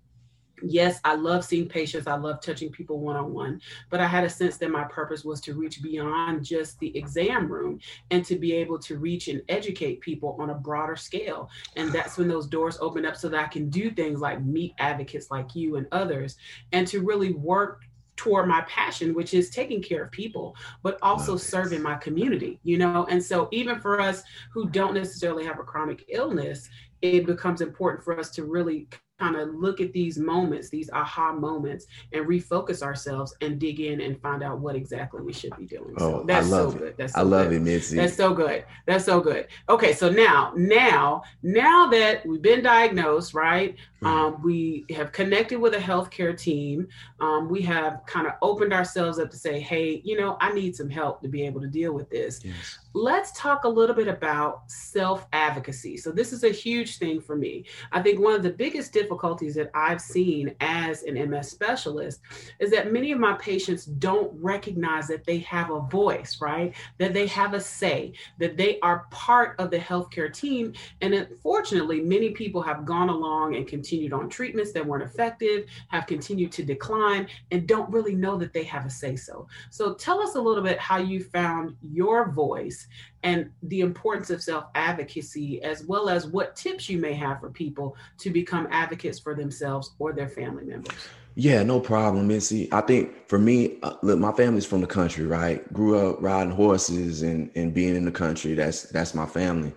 yes, 0.63 1.01
I 1.05 1.15
love 1.15 1.45
seeing 1.45 1.69
patients. 1.69 2.07
I 2.07 2.17
love 2.17 2.41
touching 2.41 2.71
people 2.71 3.01
one 3.01 3.17
on 3.17 3.33
one. 3.33 3.61
But 3.89 4.01
I 4.01 4.07
had 4.07 4.25
a 4.25 4.31
sense 4.31 4.57
that 4.59 4.71
my 4.71 4.85
purpose 4.85 5.25
was 5.25 5.41
to 5.43 5.55
reach 5.55 5.83
beyond 5.83 6.45
just 6.45 6.79
the 6.79 6.97
exam 6.97 7.51
room 7.51 7.81
and 8.11 8.25
to 8.25 8.37
be 8.37 8.53
able 8.53 8.79
to 8.81 8.99
reach 8.99 9.29
and 9.29 9.43
educate 9.49 10.01
people 10.01 10.37
on 10.39 10.51
a 10.51 10.55
broader 10.55 10.97
scale. 10.97 11.51
And 11.77 11.93
that's 11.93 12.19
when 12.19 12.29
those 12.29 12.47
doors 12.47 12.79
opened 12.81 13.07
up 13.07 13.17
so 13.17 13.29
that 13.29 13.45
I 13.45 13.49
can 13.49 13.71
do 13.71 13.91
things 13.91 14.21
like 14.21 14.43
meet 14.43 14.75
advocates 14.79 15.31
like 15.31 15.55
you 15.55 15.77
and 15.77 15.87
others 15.93 16.37
and 16.73 16.87
to 16.89 17.01
really 17.03 17.33
work 17.33 17.83
toward 18.21 18.47
my 18.47 18.61
passion, 18.69 19.15
which 19.15 19.33
is 19.33 19.49
taking 19.49 19.81
care 19.83 20.05
of 20.05 20.11
people, 20.11 20.55
but 20.83 20.99
also 21.01 21.39
serving 21.39 21.81
my 21.81 21.95
community, 21.95 22.61
you 22.65 22.77
know? 22.77 23.07
And 23.09 23.25
so, 23.25 23.49
even 23.51 23.81
for 23.81 23.99
us 23.99 24.23
who 24.53 24.69
don't 24.69 24.93
necessarily 24.93 25.47
have 25.47 25.59
a 25.59 25.63
chronic 25.63 26.05
illness, 26.09 26.69
it 27.01 27.25
becomes 27.25 27.63
important 27.63 28.05
for 28.05 28.19
us 28.19 28.31
to 28.33 28.45
really 28.45 28.89
kind 29.21 29.37
of 29.37 29.55
look 29.55 29.81
at 29.81 29.93
these 29.93 30.19
moments, 30.19 30.71
these 30.71 30.91
aha 30.93 31.33
moments, 31.33 31.87
and 32.13 32.27
refocus 32.27 32.83
ourselves 32.83 33.35
and 33.41 33.59
dig 33.59 33.81
in 33.81 34.01
and 34.01 34.21
find 34.21 34.43
out 34.43 34.59
what 34.59 34.75
exactly 34.75 35.21
we 35.21 35.33
should 35.33 35.55
be 35.57 35.67
doing. 35.67 35.95
Oh, 35.99 36.21
so 36.21 36.25
that's 36.27 36.49
so 36.49 36.71
it. 36.71 36.79
good. 36.79 36.95
That's 36.97 37.13
so 37.13 37.21
I 37.21 37.23
love 37.23 37.51
good. 37.51 37.57
it, 37.57 37.61
Mitzi. 37.63 37.97
That's 37.97 38.17
so 38.17 38.33
good. 38.33 38.65
That's 38.87 39.05
so 39.05 39.21
good. 39.21 39.49
Okay, 39.69 39.93
so 39.93 40.09
now, 40.09 40.53
now, 40.57 41.23
now 41.43 41.89
that 41.91 42.25
we've 42.27 42.43
been 42.43 42.63
diagnosed, 42.63 43.35
right? 43.35 43.77
Mm-hmm. 44.03 44.07
Um, 44.07 44.43
we 44.43 44.87
have 44.91 45.13
connected 45.13 45.61
with 45.61 45.75
a 45.75 45.79
healthcare 45.79 46.37
team. 46.37 46.89
Um, 47.21 47.49
we 47.49 47.61
have 47.63 48.01
kind 48.07 48.27
of 48.27 48.35
opened 48.41 48.73
ourselves 48.73 49.19
up 49.19 49.31
to 49.31 49.37
say, 49.37 49.61
hey, 49.61 50.01
you 50.05 50.19
know, 50.19 50.39
I 50.41 50.53
need 50.53 50.75
some 50.75 50.89
help 50.89 51.21
to 51.23 51.29
be 51.29 51.45
able 51.45 51.61
to 51.61 51.69
deal 51.69 51.93
with 51.93 52.09
this. 52.11 52.41
Yes 52.43 52.79
let's 52.95 53.31
talk 53.33 53.65
a 53.65 53.69
little 53.69 53.95
bit 53.95 54.09
about 54.09 54.71
self 54.71 55.27
advocacy. 55.33 55.97
So, 55.97 56.11
this 56.11 56.33
is 56.33 56.45
a 56.45 56.51
huge 56.51 56.99
thing 56.99 57.21
for 57.21 57.37
me. 57.37 57.65
I 57.93 58.03
think 58.03 58.21
one 58.21 58.35
of 58.35 58.43
the 58.43 58.51
biggest 58.51 58.93
difficulties 58.93 59.10
that 59.19 59.71
I've 59.75 60.01
seen 60.01 60.55
as 60.61 61.03
an 61.03 61.15
MS 61.31 61.51
specialist 61.51 62.21
is 62.59 62.71
that 62.71 62.93
many 62.93 63.13
of 63.13 63.19
my 63.19 63.35
patients 63.35 63.85
don't 63.85 64.33
recognize 64.41 65.09
that 65.09 65.25
they 65.25 65.39
have 65.39 65.71
a 65.71 65.81
voice, 65.81 66.41
right? 66.41 66.75
That 66.99 67.13
they 67.13 67.27
have 67.29 67.55
a 67.55 67.61
say, 67.61 68.13
that 68.39 68.57
they 68.57 68.79
are 68.81 69.07
part 69.11 69.57
of 69.59 69.71
the 69.71 69.79
healthcare 69.79 70.33
team. 70.33 70.73
And 71.01 71.15
unfortunately, 71.15 72.01
many 72.01 72.31
people 72.31 72.63
have 72.63 72.85
gone 72.85 73.09
along 73.09 73.57
and 73.57 73.67
continued 73.67 74.13
on 74.13 74.29
treatments 74.29 74.73
that 74.73 74.87
weren't 74.87 75.05
effective, 75.05 75.67
have 75.89 76.07
continued 76.07 76.53
to 76.53 76.63
decline, 76.63 77.27
and 77.51 77.67
don't 77.67 77.91
really 77.91 78.15
know 78.15 78.37
that 78.39 78.53
they 78.53 78.65
have 78.65 78.87
a 78.87 78.91
say 78.91 79.17
so. 79.17 79.47
So, 79.71 79.95
tell 79.95 80.21
us 80.21 80.35
a 80.35 80.41
little 80.41 80.63
bit 80.63 80.79
how 80.79 80.99
you 80.99 81.23
found 81.23 81.77
your 81.83 82.31
voice 82.31 82.87
and 83.23 83.51
the 83.65 83.81
importance 83.81 84.31
of 84.31 84.43
self 84.43 84.65
advocacy, 84.75 85.63
as 85.63 85.85
well 85.85 86.09
as 86.09 86.27
what 86.27 86.57
tips 86.57 86.89
you 86.89 86.99
may 86.99 87.13
have 87.13 87.41
for 87.41 87.51
people 87.51 87.97
to 88.19 88.31
become 88.31 88.67
advocates 88.71 89.19
for 89.19 89.35
themselves 89.35 89.93
or 89.99 90.13
their 90.13 90.29
family 90.29 90.65
members. 90.65 90.95
Yeah, 91.37 91.63
no 91.63 91.81
problem, 91.81 92.27
Mitzi. 92.27 92.69
I 92.73 92.81
think 92.81 93.29
for 93.29 93.39
me, 93.39 93.79
uh, 93.83 93.95
look, 94.03 94.19
my 94.19 94.33
family's 94.33 94.67
from 94.67 94.81
the 94.81 94.87
country, 94.87 95.27
right? 95.27 95.71
Grew 95.73 95.97
up 95.97 96.17
riding 96.21 96.53
horses 96.53 97.23
and 97.23 97.51
and 97.55 97.73
being 97.73 97.95
in 97.95 98.05
the 98.05 98.13
country. 98.13 98.55
That's 98.55 98.83
that's 98.85 99.15
my 99.15 99.27
family, 99.27 99.73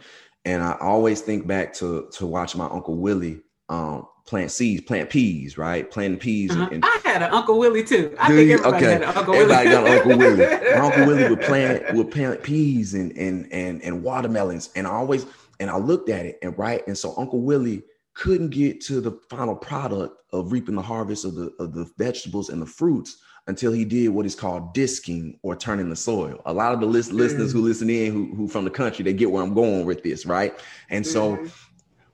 and 0.45 0.63
I 0.63 0.77
always 0.81 1.21
think 1.21 1.45
back 1.47 1.73
to 1.75 2.09
to 2.13 2.25
watch 2.25 2.55
my 2.55 2.65
uncle 2.65 2.97
Willie 2.97 3.41
um, 3.69 4.07
plant 4.25 4.51
seeds, 4.51 4.81
plant 4.81 5.09
peas, 5.09 5.57
right? 5.57 5.89
Planting 5.89 6.19
peas. 6.19 6.51
Uh-huh. 6.51 6.69
And, 6.71 6.83
I 6.85 6.99
had 7.03 7.21
an 7.21 7.31
Uncle 7.31 7.59
Willie 7.59 7.83
too. 7.83 8.15
I 8.19 8.29
think 8.29 8.51
everybody 8.51 8.77
okay. 8.77 8.91
had 8.93 9.01
an 9.03 9.09
Uncle 9.09 9.35
everybody 9.35 9.69
Willie. 9.69 9.71
got 9.71 9.87
an 9.87 9.97
Uncle 9.97 10.17
Willie. 10.17 10.37
My 10.77 10.85
Uncle 10.85 11.05
Willie 11.05 11.29
would 11.29 11.41
plant 11.41 11.93
would 11.93 12.11
plant 12.11 12.43
peas 12.43 12.93
and 12.93 13.11
and 13.17 13.51
and 13.51 13.81
and 13.81 14.03
watermelons, 14.03 14.69
and 14.75 14.87
I 14.87 14.91
always 14.91 15.25
and 15.59 15.69
I 15.69 15.77
looked 15.77 16.09
at 16.09 16.25
it 16.25 16.39
and 16.41 16.57
right, 16.57 16.85
and 16.87 16.97
so 16.97 17.13
Uncle 17.17 17.41
Willie 17.41 17.83
couldn't 18.15 18.49
get 18.49 18.79
to 18.79 19.01
the 19.01 19.11
final 19.29 19.55
product 19.55 20.15
of 20.31 20.51
reaping 20.51 20.75
the 20.75 20.81
harvest 20.81 21.25
of 21.25 21.35
the 21.35 21.51
of 21.59 21.73
the 21.73 21.89
vegetables 21.97 22.49
and 22.49 22.61
the 22.61 22.65
fruits 22.65 23.17
until 23.47 23.73
he 23.73 23.83
did 23.83 24.07
what 24.07 24.25
is 24.25 24.35
called 24.35 24.73
disking 24.73 25.37
or 25.41 25.53
turning 25.53 25.89
the 25.89 25.95
soil. 25.97 26.41
A 26.45 26.53
lot 26.53 26.73
of 26.73 26.79
the 26.79 26.85
list, 26.85 27.11
mm. 27.11 27.15
listeners 27.15 27.51
who 27.51 27.61
listen 27.61 27.89
in 27.89 28.13
who, 28.13 28.33
who 28.35 28.47
from 28.47 28.63
the 28.63 28.69
country, 28.69 29.03
they 29.03 29.11
get 29.11 29.29
where 29.29 29.43
I'm 29.43 29.53
going 29.53 29.85
with 29.85 30.01
this, 30.01 30.25
right? 30.25 30.57
And 30.89 31.05
so 31.05 31.35
mm 31.35 31.51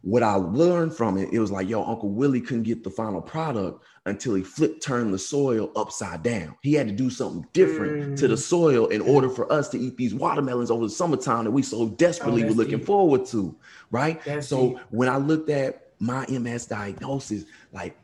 what 0.02 0.24
I 0.24 0.36
learned 0.36 0.96
from 0.96 1.18
it, 1.18 1.30
it 1.34 1.40
was 1.40 1.52
like, 1.52 1.68
yo, 1.68 1.84
Uncle 1.84 2.10
Willie 2.10 2.40
couldn't 2.40 2.64
get 2.64 2.84
the 2.84 2.90
final 2.90 3.22
product 3.22 3.84
until 4.06 4.34
he 4.34 4.44
flipped 4.44 4.82
turned 4.82 5.14
the 5.14 5.20
soil 5.20 5.72
upside 5.76 6.24
down. 6.24 6.56
He 6.62 6.74
had 6.74 6.88
to 6.88 6.94
do 6.94 7.10
something 7.10 7.46
different 7.52 8.14
mm. 8.14 8.18
to 8.18 8.28
the 8.30 8.36
mm. 8.36 8.40
soil 8.40 8.88
in 8.88 9.02
order 9.02 9.30
for 9.30 9.52
us 9.52 9.68
to 9.70 9.80
eat 9.80 9.98
these 9.98 10.16
watermelons 10.16 10.72
over 10.72 10.86
the 10.86 10.90
summertime 10.90 11.44
that 11.44 11.52
we 11.52 11.64
so 11.64 11.90
desperately 11.90 12.44
oh, 12.44 12.48
were 12.48 12.54
looking 12.54 12.78
deep. 12.78 12.88
forward 12.88 13.26
to. 13.28 13.56
Right. 13.92 14.24
That's 14.24 14.48
so 14.48 14.70
deep. 14.70 14.80
when 14.92 15.10
I 15.10 15.18
looked 15.18 15.50
at 15.50 15.92
my 16.00 16.26
MS 16.28 16.68
diagnosis, 16.68 17.44
like 17.74 17.98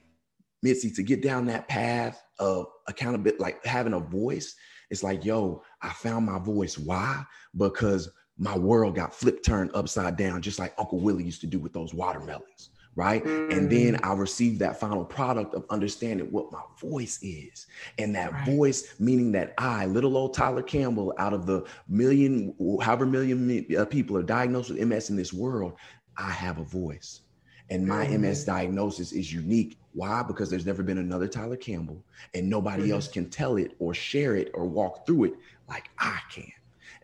Mitzi, 0.61 0.91
to 0.91 1.03
get 1.03 1.21
down 1.21 1.45
that 1.45 1.67
path 1.69 2.21
of 2.39 2.67
accountability, 2.87 3.41
like 3.41 3.65
having 3.65 3.93
a 3.93 3.99
voice, 3.99 4.55
it's 4.89 5.01
like, 5.01 5.23
yo, 5.23 5.63
I 5.81 5.89
found 5.89 6.25
my 6.25 6.39
voice. 6.39 6.77
Why? 6.77 7.23
Because 7.55 8.11
my 8.37 8.57
world 8.57 8.95
got 8.95 9.13
flipped 9.13 9.45
turned 9.45 9.71
upside 9.73 10.17
down, 10.17 10.41
just 10.41 10.59
like 10.59 10.73
Uncle 10.77 10.99
Willie 10.99 11.23
used 11.23 11.41
to 11.41 11.47
do 11.47 11.59
with 11.59 11.73
those 11.73 11.93
watermelons. 11.93 12.69
Right. 12.97 13.25
Mm. 13.25 13.51
And 13.51 13.69
then 13.69 13.99
I 14.03 14.13
received 14.13 14.59
that 14.59 14.79
final 14.79 15.03
product 15.03 15.53
of 15.53 15.65
understanding 15.69 16.31
what 16.31 16.49
my 16.53 16.61
voice 16.79 17.19
is. 17.21 17.67
And 17.97 18.15
that 18.15 18.31
right. 18.31 18.45
voice, 18.45 18.95
meaning 18.99 19.33
that 19.33 19.53
I, 19.57 19.85
little 19.85 20.15
old 20.15 20.33
Tyler 20.33 20.63
Campbell, 20.63 21.13
out 21.17 21.33
of 21.33 21.45
the 21.45 21.65
million, 21.89 22.55
however 22.81 23.05
million 23.05 23.65
uh, 23.77 23.83
people 23.83 24.15
are 24.15 24.23
diagnosed 24.23 24.69
with 24.69 24.79
MS 24.79 25.09
in 25.09 25.17
this 25.17 25.33
world, 25.33 25.73
I 26.17 26.29
have 26.29 26.57
a 26.57 26.63
voice. 26.63 27.21
And 27.69 27.85
my 27.85 28.05
mm. 28.05 28.19
MS 28.21 28.45
diagnosis 28.45 29.11
is 29.11 29.33
unique. 29.33 29.77
Why? 29.91 30.23
Because 30.23 30.49
there's 30.49 30.65
never 30.65 30.83
been 30.83 30.99
another 30.99 31.27
Tyler 31.27 31.57
Campbell, 31.57 32.01
and 32.33 32.49
nobody 32.49 32.89
mm. 32.89 32.91
else 32.91 33.09
can 33.09 33.29
tell 33.29 33.57
it 33.57 33.75
or 33.79 33.93
share 33.93 34.35
it 34.35 34.51
or 34.53 34.65
walk 34.65 35.05
through 35.05 35.25
it 35.25 35.33
like 35.67 35.89
I 35.99 36.19
can. 36.31 36.51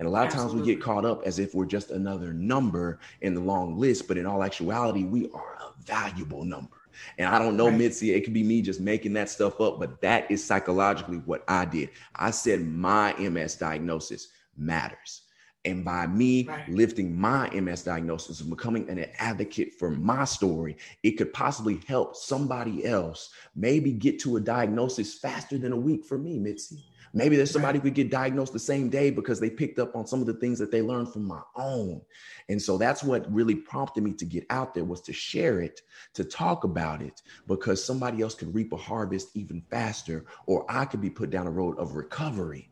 And 0.01 0.07
a 0.07 0.11
lot 0.11 0.25
of 0.25 0.33
times 0.33 0.55
we 0.55 0.63
get 0.63 0.81
caught 0.81 1.05
up 1.05 1.21
as 1.27 1.37
if 1.37 1.53
we're 1.53 1.67
just 1.67 1.91
another 1.91 2.33
number 2.33 2.97
in 3.21 3.35
the 3.35 3.39
long 3.39 3.77
list, 3.77 4.07
but 4.07 4.17
in 4.17 4.25
all 4.25 4.43
actuality, 4.43 5.03
we 5.03 5.29
are 5.31 5.57
a 5.61 5.83
valuable 5.83 6.43
number. 6.43 6.77
And 7.19 7.29
I 7.29 7.37
don't 7.37 7.55
know, 7.55 7.67
right. 7.67 7.77
Mitzi, 7.77 8.11
it 8.11 8.23
could 8.23 8.33
be 8.33 8.41
me 8.41 8.63
just 8.63 8.79
making 8.79 9.13
that 9.13 9.29
stuff 9.29 9.61
up, 9.61 9.77
but 9.79 10.01
that 10.01 10.31
is 10.31 10.43
psychologically 10.43 11.17
what 11.17 11.43
I 11.47 11.65
did. 11.65 11.89
I 12.15 12.31
said 12.31 12.65
my 12.65 13.13
MS 13.13 13.57
diagnosis 13.57 14.29
matters. 14.57 15.21
And 15.65 15.85
by 15.85 16.07
me 16.07 16.47
right. 16.47 16.67
lifting 16.67 17.15
my 17.15 17.51
MS 17.51 17.83
diagnosis 17.83 18.41
and 18.41 18.49
becoming 18.49 18.89
an 18.89 19.05
advocate 19.19 19.75
for 19.77 19.91
my 19.91 20.23
story, 20.23 20.77
it 21.03 21.11
could 21.11 21.31
possibly 21.31 21.79
help 21.87 22.15
somebody 22.15 22.87
else 22.87 23.29
maybe 23.55 23.91
get 23.91 24.17
to 24.21 24.37
a 24.37 24.41
diagnosis 24.41 25.13
faster 25.13 25.59
than 25.59 25.73
a 25.73 25.77
week 25.77 26.05
for 26.05 26.17
me, 26.17 26.39
Mitzi. 26.39 26.83
Maybe 27.13 27.35
there's 27.35 27.51
somebody 27.51 27.79
who 27.79 27.83
could 27.83 27.93
get 27.93 28.09
diagnosed 28.09 28.53
the 28.53 28.59
same 28.59 28.89
day 28.89 29.09
because 29.09 29.39
they 29.39 29.49
picked 29.49 29.79
up 29.79 29.95
on 29.95 30.07
some 30.07 30.21
of 30.21 30.27
the 30.27 30.35
things 30.35 30.57
that 30.59 30.71
they 30.71 30.81
learned 30.81 31.11
from 31.11 31.25
my 31.25 31.41
own. 31.55 32.01
And 32.49 32.61
so 32.61 32.77
that's 32.77 33.03
what 33.03 33.31
really 33.31 33.55
prompted 33.55 34.03
me 34.03 34.13
to 34.13 34.25
get 34.25 34.45
out 34.49 34.73
there 34.73 34.85
was 34.85 35.01
to 35.01 35.13
share 35.13 35.61
it, 35.61 35.81
to 36.13 36.23
talk 36.23 36.63
about 36.63 37.01
it, 37.01 37.21
because 37.47 37.83
somebody 37.83 38.21
else 38.21 38.35
could 38.35 38.53
reap 38.55 38.71
a 38.71 38.77
harvest 38.77 39.29
even 39.35 39.61
faster, 39.69 40.25
or 40.45 40.65
I 40.69 40.85
could 40.85 41.01
be 41.01 41.09
put 41.09 41.29
down 41.29 41.47
a 41.47 41.51
road 41.51 41.77
of 41.77 41.95
recovery 41.95 42.69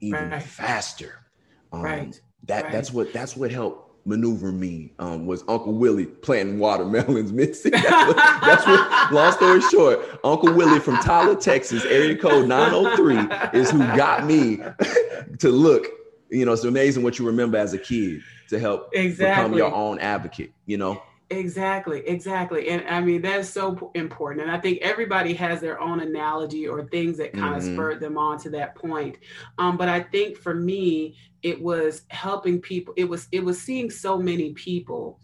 even 0.00 0.30
right. 0.30 0.42
faster. 0.42 1.20
Um, 1.72 1.82
right. 1.82 2.20
That 2.44 2.64
right. 2.64 2.72
that's 2.72 2.92
what 2.92 3.12
that's 3.12 3.36
what 3.36 3.50
helped 3.50 3.85
maneuver 4.06 4.52
me 4.52 4.92
um, 4.98 5.26
was 5.26 5.42
Uncle 5.48 5.74
Willie 5.74 6.06
planting 6.06 6.58
watermelons 6.58 7.32
missing. 7.32 7.72
That's 7.72 8.14
what, 8.14 8.16
that's 8.16 8.66
what, 8.66 9.12
long 9.12 9.32
story 9.32 9.60
short, 9.62 10.20
Uncle 10.24 10.54
Willie 10.54 10.80
from 10.80 10.96
Tyler, 10.98 11.34
Texas, 11.34 11.84
area 11.84 12.16
code 12.16 12.48
903 12.48 13.58
is 13.60 13.70
who 13.70 13.78
got 13.78 14.24
me 14.24 14.58
to 15.38 15.48
look. 15.50 15.86
You 16.30 16.44
know, 16.44 16.52
it's 16.52 16.64
amazing 16.64 17.02
what 17.02 17.18
you 17.18 17.26
remember 17.26 17.58
as 17.58 17.72
a 17.72 17.78
kid 17.78 18.22
to 18.48 18.58
help 18.58 18.90
exactly. 18.92 19.44
become 19.44 19.58
your 19.58 19.74
own 19.74 19.98
advocate, 19.98 20.52
you 20.66 20.76
know? 20.76 21.02
Exactly, 21.28 22.06
exactly. 22.06 22.68
And 22.68 22.86
I 22.88 23.00
mean, 23.00 23.22
that's 23.22 23.48
so 23.48 23.90
important. 23.94 24.42
And 24.42 24.50
I 24.50 24.60
think 24.60 24.78
everybody 24.80 25.34
has 25.34 25.60
their 25.60 25.80
own 25.80 25.98
analogy 26.00 26.68
or 26.68 26.84
things 26.84 27.18
that 27.18 27.32
kind 27.32 27.56
mm-hmm. 27.56 27.68
of 27.68 27.74
spurred 27.74 28.00
them 28.00 28.16
on 28.16 28.38
to 28.40 28.50
that 28.50 28.76
point. 28.76 29.18
Um, 29.58 29.76
but 29.76 29.88
I 29.88 30.02
think 30.02 30.36
for 30.36 30.54
me, 30.54 31.16
it 31.42 31.60
was 31.60 32.02
helping 32.08 32.60
people, 32.60 32.94
it 32.96 33.08
was 33.08 33.26
it 33.32 33.44
was 33.44 33.60
seeing 33.60 33.90
so 33.90 34.18
many 34.18 34.52
people 34.52 35.18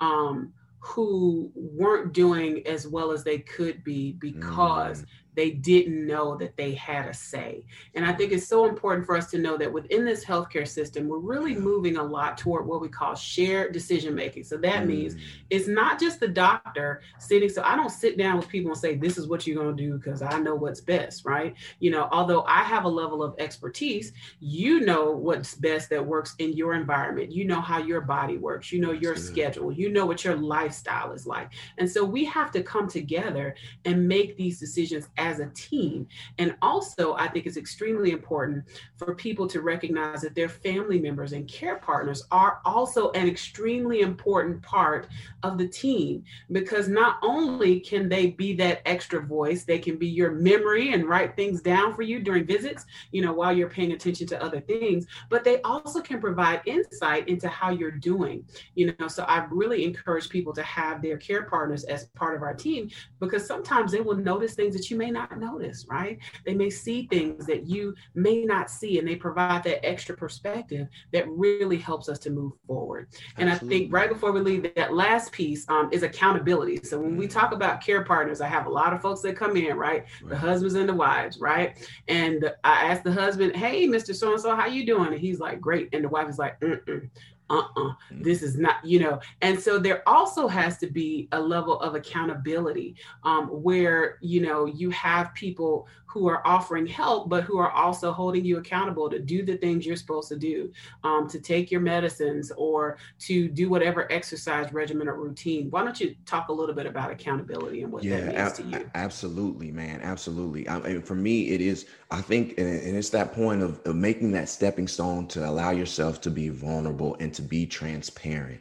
um 0.00 0.52
who 0.80 1.50
weren't 1.56 2.12
doing 2.12 2.64
as 2.66 2.86
well 2.86 3.10
as 3.10 3.24
they 3.24 3.38
could 3.38 3.82
be 3.82 4.12
because 4.12 5.02
mm 5.02 5.06
they 5.38 5.50
didn't 5.50 6.04
know 6.04 6.36
that 6.36 6.56
they 6.56 6.74
had 6.74 7.06
a 7.06 7.14
say. 7.14 7.64
And 7.94 8.04
I 8.04 8.12
think 8.12 8.32
it's 8.32 8.48
so 8.48 8.66
important 8.66 9.06
for 9.06 9.16
us 9.16 9.30
to 9.30 9.38
know 9.38 9.56
that 9.56 9.72
within 9.72 10.04
this 10.04 10.24
healthcare 10.24 10.66
system, 10.66 11.06
we're 11.06 11.20
really 11.20 11.54
moving 11.54 11.96
a 11.96 12.02
lot 12.02 12.36
toward 12.36 12.66
what 12.66 12.80
we 12.80 12.88
call 12.88 13.14
shared 13.14 13.72
decision 13.72 14.16
making. 14.16 14.42
So 14.42 14.56
that 14.56 14.82
mm. 14.82 14.88
means 14.88 15.14
it's 15.48 15.68
not 15.68 16.00
just 16.00 16.18
the 16.18 16.26
doctor 16.26 17.02
sitting. 17.20 17.48
So 17.48 17.62
I 17.62 17.76
don't 17.76 17.88
sit 17.88 18.18
down 18.18 18.36
with 18.36 18.48
people 18.48 18.72
and 18.72 18.80
say, 18.80 18.96
this 18.96 19.16
is 19.16 19.28
what 19.28 19.46
you're 19.46 19.62
going 19.62 19.76
to 19.76 19.80
do 19.80 19.96
because 19.96 20.22
I 20.22 20.40
know 20.40 20.56
what's 20.56 20.80
best, 20.80 21.24
right? 21.24 21.54
You 21.78 21.92
know, 21.92 22.08
although 22.10 22.42
I 22.42 22.64
have 22.64 22.82
a 22.82 22.88
level 22.88 23.22
of 23.22 23.36
expertise, 23.38 24.12
you 24.40 24.80
know 24.80 25.12
what's 25.12 25.54
best 25.54 25.88
that 25.90 26.04
works 26.04 26.34
in 26.40 26.54
your 26.54 26.74
environment. 26.74 27.30
You 27.30 27.44
know 27.44 27.60
how 27.60 27.78
your 27.78 28.00
body 28.00 28.38
works, 28.38 28.72
you 28.72 28.80
know 28.80 28.90
your 28.90 29.14
schedule, 29.14 29.70
you 29.70 29.88
know 29.90 30.04
what 30.04 30.24
your 30.24 30.34
lifestyle 30.34 31.12
is 31.12 31.28
like. 31.28 31.52
And 31.78 31.88
so 31.88 32.04
we 32.04 32.24
have 32.24 32.50
to 32.50 32.62
come 32.64 32.88
together 32.88 33.54
and 33.84 34.08
make 34.08 34.36
these 34.36 34.58
decisions 34.58 35.08
as 35.16 35.27
a 35.40 35.46
team. 35.54 36.06
And 36.38 36.56
also, 36.62 37.14
I 37.14 37.28
think 37.28 37.46
it's 37.46 37.56
extremely 37.56 38.10
important 38.10 38.64
for 38.96 39.14
people 39.14 39.46
to 39.48 39.60
recognize 39.60 40.22
that 40.22 40.34
their 40.34 40.48
family 40.48 40.98
members 40.98 41.32
and 41.32 41.46
care 41.46 41.76
partners 41.76 42.24
are 42.30 42.60
also 42.64 43.10
an 43.12 43.28
extremely 43.28 44.00
important 44.00 44.62
part 44.62 45.08
of 45.42 45.58
the 45.58 45.68
team 45.68 46.24
because 46.52 46.88
not 46.88 47.18
only 47.22 47.80
can 47.80 48.08
they 48.08 48.28
be 48.28 48.54
that 48.54 48.80
extra 48.86 49.20
voice, 49.20 49.64
they 49.64 49.78
can 49.78 49.96
be 49.96 50.08
your 50.08 50.32
memory 50.32 50.92
and 50.92 51.08
write 51.08 51.36
things 51.36 51.60
down 51.60 51.94
for 51.94 52.02
you 52.02 52.20
during 52.20 52.46
visits, 52.46 52.86
you 53.12 53.22
know, 53.22 53.32
while 53.32 53.52
you're 53.52 53.68
paying 53.68 53.92
attention 53.92 54.26
to 54.26 54.42
other 54.42 54.60
things, 54.60 55.06
but 55.28 55.44
they 55.44 55.60
also 55.62 56.00
can 56.00 56.20
provide 56.20 56.60
insight 56.66 57.28
into 57.28 57.48
how 57.48 57.70
you're 57.70 57.90
doing, 57.90 58.44
you 58.74 58.94
know. 58.98 59.08
So 59.08 59.24
I 59.24 59.46
really 59.50 59.84
encourage 59.84 60.28
people 60.28 60.52
to 60.54 60.62
have 60.62 61.02
their 61.02 61.16
care 61.16 61.44
partners 61.44 61.84
as 61.84 62.06
part 62.06 62.36
of 62.36 62.42
our 62.42 62.54
team 62.54 62.90
because 63.20 63.46
sometimes 63.46 63.92
they 63.92 64.00
will 64.00 64.16
notice 64.16 64.54
things 64.54 64.74
that 64.74 64.90
you 64.90 64.96
may 64.96 65.07
not 65.10 65.38
notice, 65.38 65.86
right? 65.88 66.18
They 66.44 66.54
may 66.54 66.70
see 66.70 67.06
things 67.06 67.46
that 67.46 67.66
you 67.66 67.94
may 68.14 68.44
not 68.44 68.70
see, 68.70 68.98
and 68.98 69.06
they 69.06 69.16
provide 69.16 69.64
that 69.64 69.84
extra 69.84 70.16
perspective 70.16 70.88
that 71.12 71.28
really 71.28 71.76
helps 71.76 72.08
us 72.08 72.18
to 72.20 72.30
move 72.30 72.52
forward. 72.66 73.08
And 73.36 73.48
Absolutely. 73.48 73.76
I 73.76 73.80
think 73.80 73.92
right 73.92 74.08
before 74.08 74.32
we 74.32 74.40
leave, 74.40 74.74
that 74.74 74.94
last 74.94 75.32
piece 75.32 75.68
um, 75.68 75.88
is 75.92 76.02
accountability. 76.02 76.80
So 76.82 76.98
when 76.98 77.16
we 77.16 77.26
talk 77.26 77.52
about 77.52 77.80
care 77.80 78.04
partners, 78.04 78.40
I 78.40 78.48
have 78.48 78.66
a 78.66 78.70
lot 78.70 78.92
of 78.92 79.02
folks 79.02 79.20
that 79.22 79.36
come 79.36 79.56
in, 79.56 79.76
right? 79.76 80.04
right. 80.22 80.30
The 80.30 80.36
husbands 80.36 80.74
and 80.74 80.88
the 80.88 80.94
wives, 80.94 81.38
right? 81.38 81.76
And 82.08 82.52
I 82.64 82.84
ask 82.90 83.02
the 83.02 83.12
husband, 83.12 83.56
"Hey, 83.56 83.86
Mr. 83.86 84.14
So 84.14 84.32
and 84.32 84.40
So, 84.40 84.54
how 84.54 84.66
you 84.66 84.86
doing?" 84.86 85.08
And 85.12 85.18
he's 85.18 85.40
like, 85.40 85.60
"Great," 85.60 85.88
and 85.92 86.04
the 86.04 86.08
wife 86.08 86.28
is 86.28 86.38
like, 86.38 86.58
Mm-mm 86.60 87.08
uh-uh 87.50 87.92
this 88.10 88.42
is 88.42 88.56
not 88.56 88.84
you 88.84 88.98
know 88.98 89.18
and 89.42 89.58
so 89.58 89.78
there 89.78 90.06
also 90.08 90.46
has 90.46 90.78
to 90.78 90.86
be 90.86 91.28
a 91.32 91.40
level 91.40 91.80
of 91.80 91.94
accountability 91.94 92.94
um, 93.24 93.46
where 93.46 94.18
you 94.20 94.40
know 94.40 94.66
you 94.66 94.90
have 94.90 95.32
people 95.34 95.86
who 96.08 96.26
are 96.26 96.44
offering 96.46 96.86
help 96.86 97.28
but 97.28 97.44
who 97.44 97.58
are 97.58 97.70
also 97.70 98.12
holding 98.12 98.44
you 98.44 98.56
accountable 98.56 99.10
to 99.10 99.18
do 99.18 99.44
the 99.44 99.56
things 99.58 99.84
you're 99.84 99.94
supposed 99.94 100.28
to 100.28 100.36
do 100.36 100.72
um, 101.04 101.28
to 101.28 101.38
take 101.38 101.70
your 101.70 101.82
medicines 101.82 102.50
or 102.56 102.96
to 103.18 103.48
do 103.48 103.68
whatever 103.68 104.10
exercise 104.10 104.72
regimen 104.72 105.06
or 105.06 105.14
routine. 105.14 105.70
Why 105.70 105.84
don't 105.84 106.00
you 106.00 106.16
talk 106.24 106.48
a 106.48 106.52
little 106.52 106.74
bit 106.74 106.86
about 106.86 107.10
accountability 107.10 107.82
and 107.82 107.92
what 107.92 108.02
yeah, 108.02 108.20
that 108.20 108.34
means 108.34 108.52
to 108.54 108.62
you? 108.78 108.90
absolutely 108.94 109.70
man 109.70 110.00
absolutely. 110.02 110.68
I 110.68 110.78
mean, 110.78 111.02
for 111.02 111.14
me 111.14 111.50
it 111.50 111.60
is 111.60 111.86
i 112.10 112.20
think 112.20 112.54
and 112.56 112.96
it's 112.96 113.10
that 113.10 113.34
point 113.34 113.62
of, 113.62 113.80
of 113.84 113.94
making 113.94 114.32
that 114.32 114.48
stepping 114.48 114.88
stone 114.88 115.26
to 115.28 115.46
allow 115.46 115.70
yourself 115.70 116.20
to 116.22 116.30
be 116.30 116.48
vulnerable 116.48 117.16
and 117.20 117.34
to 117.38 117.42
be 117.42 117.66
transparent. 117.66 118.60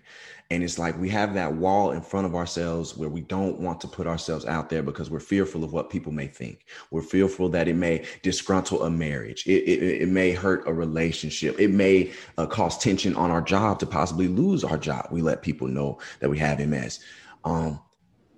And 0.50 0.63
it's 0.63 0.80
like 0.80 0.98
we 0.98 1.10
have 1.10 1.34
that 1.34 1.56
wall 1.56 1.92
in 1.92 2.02
front 2.02 2.26
of 2.26 2.36
ourselves 2.36 2.96
where 2.96 3.10
we 3.10 3.22
don't 3.22 3.60
want 3.60 3.82
to 3.82 3.88
put 3.88 4.08
ourselves 4.08 4.46
out 4.46 4.70
there 4.70 4.82
because 4.82 5.10
we're 5.10 5.20
fearful 5.20 5.63
of 5.63 5.74
what 5.74 5.90
people 5.90 6.13
may 6.13 6.28
think. 6.28 6.66
We're 6.90 7.02
fearful 7.02 7.50
that 7.50 7.68
it 7.68 7.76
may 7.76 8.06
disgruntle 8.24 8.86
a 8.86 8.90
marriage. 8.90 9.46
It, 9.46 9.63
it, 9.63 10.02
it 10.04 10.10
may 10.10 10.32
hurt 10.32 10.66
a 10.68 10.74
relationship. 10.74 11.60
It 11.60 11.72
may 11.72 12.13
uh, 12.38 12.46
cause 12.46 12.78
tension 12.78 13.16
on 13.16 13.32
our 13.32 13.42
job 13.42 13.80
to 13.80 13.86
possibly 13.86 14.30
lose 14.30 14.63
our 14.63 14.78
job. 14.78 15.08
We 15.12 15.22
let 15.22 15.42
people 15.42 15.68
know 15.68 16.00
that 16.20 16.30
we 16.30 16.38
have 16.38 16.66
MS. 16.66 17.00
Um, 17.44 17.82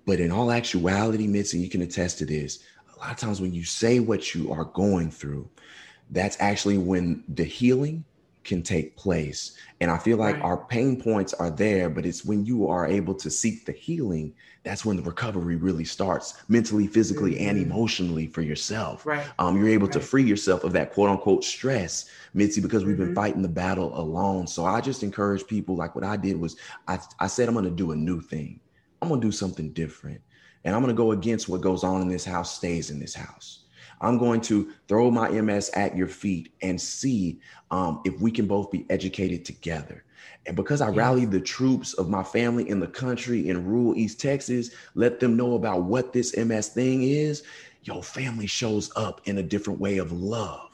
but 0.06 0.18
in 0.18 0.32
all 0.32 0.50
actuality, 0.50 1.28
Mitzi, 1.28 1.60
you 1.60 1.68
can 1.68 1.82
attest 1.82 2.18
to 2.18 2.26
this. 2.26 2.60
A 2.96 2.98
lot 2.98 3.12
of 3.12 3.18
times 3.18 3.40
when 3.40 3.52
you 3.52 3.64
say 3.64 4.00
what 4.00 4.34
you 4.34 4.50
are 4.50 4.64
going 4.64 5.10
through, 5.10 5.48
that's 6.10 6.36
actually 6.40 6.78
when 6.78 7.22
the 7.28 7.44
healing 7.44 8.04
can 8.44 8.62
take 8.62 8.96
place. 8.96 9.56
And 9.80 9.90
I 9.90 9.98
feel 9.98 10.16
like 10.16 10.36
right. 10.36 10.44
our 10.44 10.56
pain 10.56 11.00
points 11.00 11.34
are 11.34 11.50
there, 11.50 11.90
but 11.90 12.06
it's 12.06 12.24
when 12.24 12.44
you 12.44 12.68
are 12.68 12.86
able 12.86 13.14
to 13.14 13.30
seek 13.30 13.66
the 13.66 13.72
healing, 13.72 14.34
that's 14.62 14.84
when 14.84 14.96
the 14.96 15.02
recovery 15.02 15.56
really 15.56 15.84
starts 15.84 16.42
mentally, 16.48 16.86
physically, 16.86 17.32
mm-hmm. 17.32 17.48
and 17.48 17.58
emotionally 17.58 18.26
for 18.26 18.42
yourself. 18.42 19.06
Right. 19.06 19.26
Um, 19.38 19.56
you're 19.56 19.68
able 19.68 19.86
right. 19.86 19.92
to 19.94 20.00
free 20.00 20.22
yourself 20.22 20.64
of 20.64 20.72
that 20.72 20.92
quote 20.92 21.10
unquote 21.10 21.44
stress, 21.44 22.10
Mitzi, 22.34 22.60
because 22.60 22.84
we've 22.84 22.96
mm-hmm. 22.96 23.06
been 23.06 23.14
fighting 23.14 23.42
the 23.42 23.48
battle 23.48 23.98
alone. 23.98 24.46
So 24.46 24.64
I 24.64 24.80
just 24.80 25.02
encourage 25.02 25.46
people, 25.46 25.76
like 25.76 25.94
what 25.94 26.04
I 26.04 26.16
did 26.16 26.38
was 26.38 26.56
I, 26.88 26.98
I 27.18 27.26
said, 27.26 27.48
I'm 27.48 27.54
going 27.54 27.64
to 27.64 27.70
do 27.70 27.92
a 27.92 27.96
new 27.96 28.20
thing. 28.20 28.60
I'm 29.02 29.08
going 29.08 29.20
to 29.20 29.26
do 29.26 29.32
something 29.32 29.72
different. 29.72 30.20
And 30.64 30.74
I'm 30.74 30.82
going 30.82 30.94
to 30.94 30.98
go 30.98 31.12
against 31.12 31.48
what 31.48 31.62
goes 31.62 31.84
on 31.84 32.02
in 32.02 32.08
this 32.08 32.24
house, 32.24 32.54
stays 32.54 32.90
in 32.90 33.00
this 33.00 33.14
house. 33.14 33.59
I'm 34.00 34.18
going 34.18 34.40
to 34.42 34.72
throw 34.88 35.10
my 35.10 35.28
MS 35.28 35.70
at 35.74 35.96
your 35.96 36.08
feet 36.08 36.52
and 36.62 36.80
see 36.80 37.40
um, 37.70 38.00
if 38.04 38.20
we 38.20 38.30
can 38.30 38.46
both 38.46 38.70
be 38.70 38.86
educated 38.88 39.44
together. 39.44 40.04
And 40.46 40.56
because 40.56 40.80
I 40.80 40.88
yes. 40.88 40.96
rallied 40.96 41.30
the 41.30 41.40
troops 41.40 41.92
of 41.94 42.08
my 42.08 42.22
family 42.22 42.68
in 42.68 42.80
the 42.80 42.86
country 42.86 43.48
in 43.48 43.66
rural 43.66 43.96
East 43.96 44.20
Texas, 44.20 44.70
let 44.94 45.20
them 45.20 45.36
know 45.36 45.54
about 45.54 45.84
what 45.84 46.12
this 46.12 46.36
MS 46.36 46.68
thing 46.68 47.02
is, 47.02 47.42
your 47.84 48.02
family 48.02 48.46
shows 48.46 48.90
up 48.96 49.20
in 49.24 49.38
a 49.38 49.42
different 49.42 49.80
way 49.80 49.98
of 49.98 50.12
love. 50.12 50.66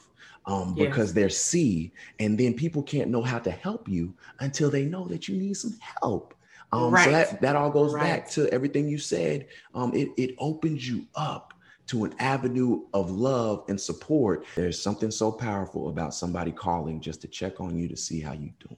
Um, 0.45 0.75
because 0.75 1.13
they're 1.13 1.27
see, 1.27 1.91
and 2.19 2.37
then 2.37 2.53
people 2.53 2.81
can't 2.81 3.09
know 3.09 3.21
how 3.21 3.37
to 3.37 3.51
help 3.51 3.89
you 3.89 4.13
until 4.39 4.69
they 4.69 4.85
know 4.85 5.05
that 5.09 5.27
you 5.27 5.35
need 5.35 5.57
some 5.57 5.77
help. 6.01 6.33
Um, 6.71 6.93
right. 6.93 7.03
So 7.03 7.11
that, 7.11 7.41
that 7.41 7.55
all 7.57 7.69
goes 7.69 7.93
right. 7.93 8.01
back 8.01 8.29
to 8.31 8.47
everything 8.53 8.87
you 8.87 8.97
said. 8.97 9.47
Um, 9.75 9.93
it, 9.93 10.07
it 10.15 10.35
opens 10.37 10.87
you 10.87 11.05
up 11.15 11.46
to 11.87 12.03
an 12.03 12.13
avenue 12.19 12.83
of 12.93 13.11
love 13.11 13.63
and 13.67 13.79
support. 13.79 14.45
There's 14.55 14.81
something 14.81 15.11
so 15.11 15.31
powerful 15.31 15.89
about 15.89 16.13
somebody 16.13 16.51
calling 16.51 17.01
just 17.01 17.21
to 17.21 17.27
check 17.27 17.59
on 17.59 17.77
you 17.77 17.87
to 17.87 17.97
see 17.97 18.19
how 18.19 18.33
you're 18.33 18.53
doing. 18.59 18.77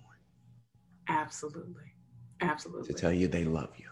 Absolutely. 1.08 1.84
Absolutely. 2.41 2.93
To 2.93 2.93
tell 2.93 3.12
you 3.12 3.28
they 3.28 3.43
love 3.43 3.72
you. 3.78 3.86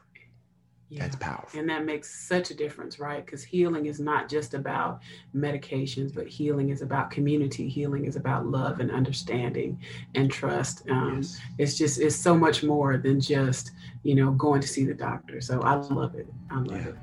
Yeah. 0.90 1.02
That's 1.02 1.18
powerful. 1.18 1.60
And 1.60 1.70
that 1.70 1.84
makes 1.84 2.28
such 2.30 2.50
a 2.50 2.54
difference, 2.54 2.98
right? 2.98 3.26
Because 3.26 3.44
healing 3.44 3.88
is 3.88 4.00
not 4.00 4.30
just 4.30 4.54
about 4.54 5.02
medications, 5.36 6.16
but 6.16 6.28
healing 6.28 6.70
is 6.70 6.82
about 6.82 7.12
community. 7.12 7.68
Healing 7.68 8.06
is 8.06 8.16
about 8.16 8.46
love 8.46 8.80
and 8.80 8.90
understanding 8.90 9.82
and 10.16 10.32
trust. 10.32 10.88
Um, 10.90 11.18
yes. 11.18 11.38
It's 11.58 11.78
just, 11.78 12.00
it's 12.00 12.16
so 12.16 12.38
much 12.38 12.64
more 12.64 12.98
than 12.98 13.20
just, 13.20 13.72
you 14.04 14.16
know, 14.16 14.32
going 14.32 14.62
to 14.62 14.68
see 14.68 14.86
the 14.86 14.94
doctor. 14.94 15.42
So 15.42 15.60
I 15.62 15.76
love 15.76 16.16
it. 16.16 16.28
I 16.50 16.60
love 16.60 16.82
yeah. 16.82 16.88
it. 16.88 16.96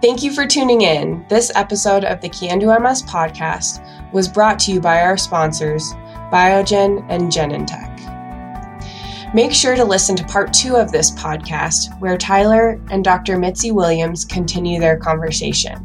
Thank 0.00 0.22
you 0.22 0.32
for 0.32 0.46
tuning 0.46 0.82
in. 0.82 1.26
This 1.28 1.50
episode 1.56 2.04
of 2.04 2.20
the 2.20 2.28
Can 2.28 2.60
Do 2.60 2.66
MS 2.66 3.02
podcast 3.02 3.82
was 4.12 4.28
brought 4.28 4.60
to 4.60 4.72
you 4.72 4.80
by 4.80 5.00
our 5.00 5.16
sponsors, 5.16 5.92
Biogen 6.30 7.04
and 7.08 7.32
Genentech. 7.32 9.34
Make 9.34 9.52
sure 9.52 9.74
to 9.74 9.84
listen 9.84 10.14
to 10.14 10.24
part 10.24 10.52
two 10.52 10.76
of 10.76 10.92
this 10.92 11.10
podcast, 11.10 12.00
where 12.00 12.16
Tyler 12.16 12.80
and 12.92 13.02
Dr. 13.02 13.40
Mitzi 13.40 13.72
Williams 13.72 14.24
continue 14.24 14.78
their 14.78 14.96
conversation. 14.96 15.84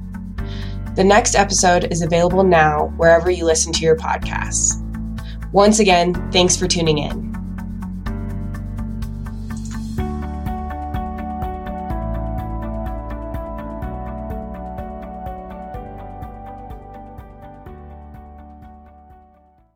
The 0.96 1.04
next 1.04 1.34
episode 1.34 1.92
is 1.92 2.04
available 2.04 2.44
now 2.44 2.94
wherever 2.98 3.32
you 3.32 3.46
listen 3.46 3.74
to 3.74 3.82
your 3.82 3.96
podcasts. 3.96 4.80
Once 5.52 5.80
again, 5.80 6.14
thanks 6.32 6.56
for 6.56 6.68
tuning 6.68 7.00
in. 7.00 7.33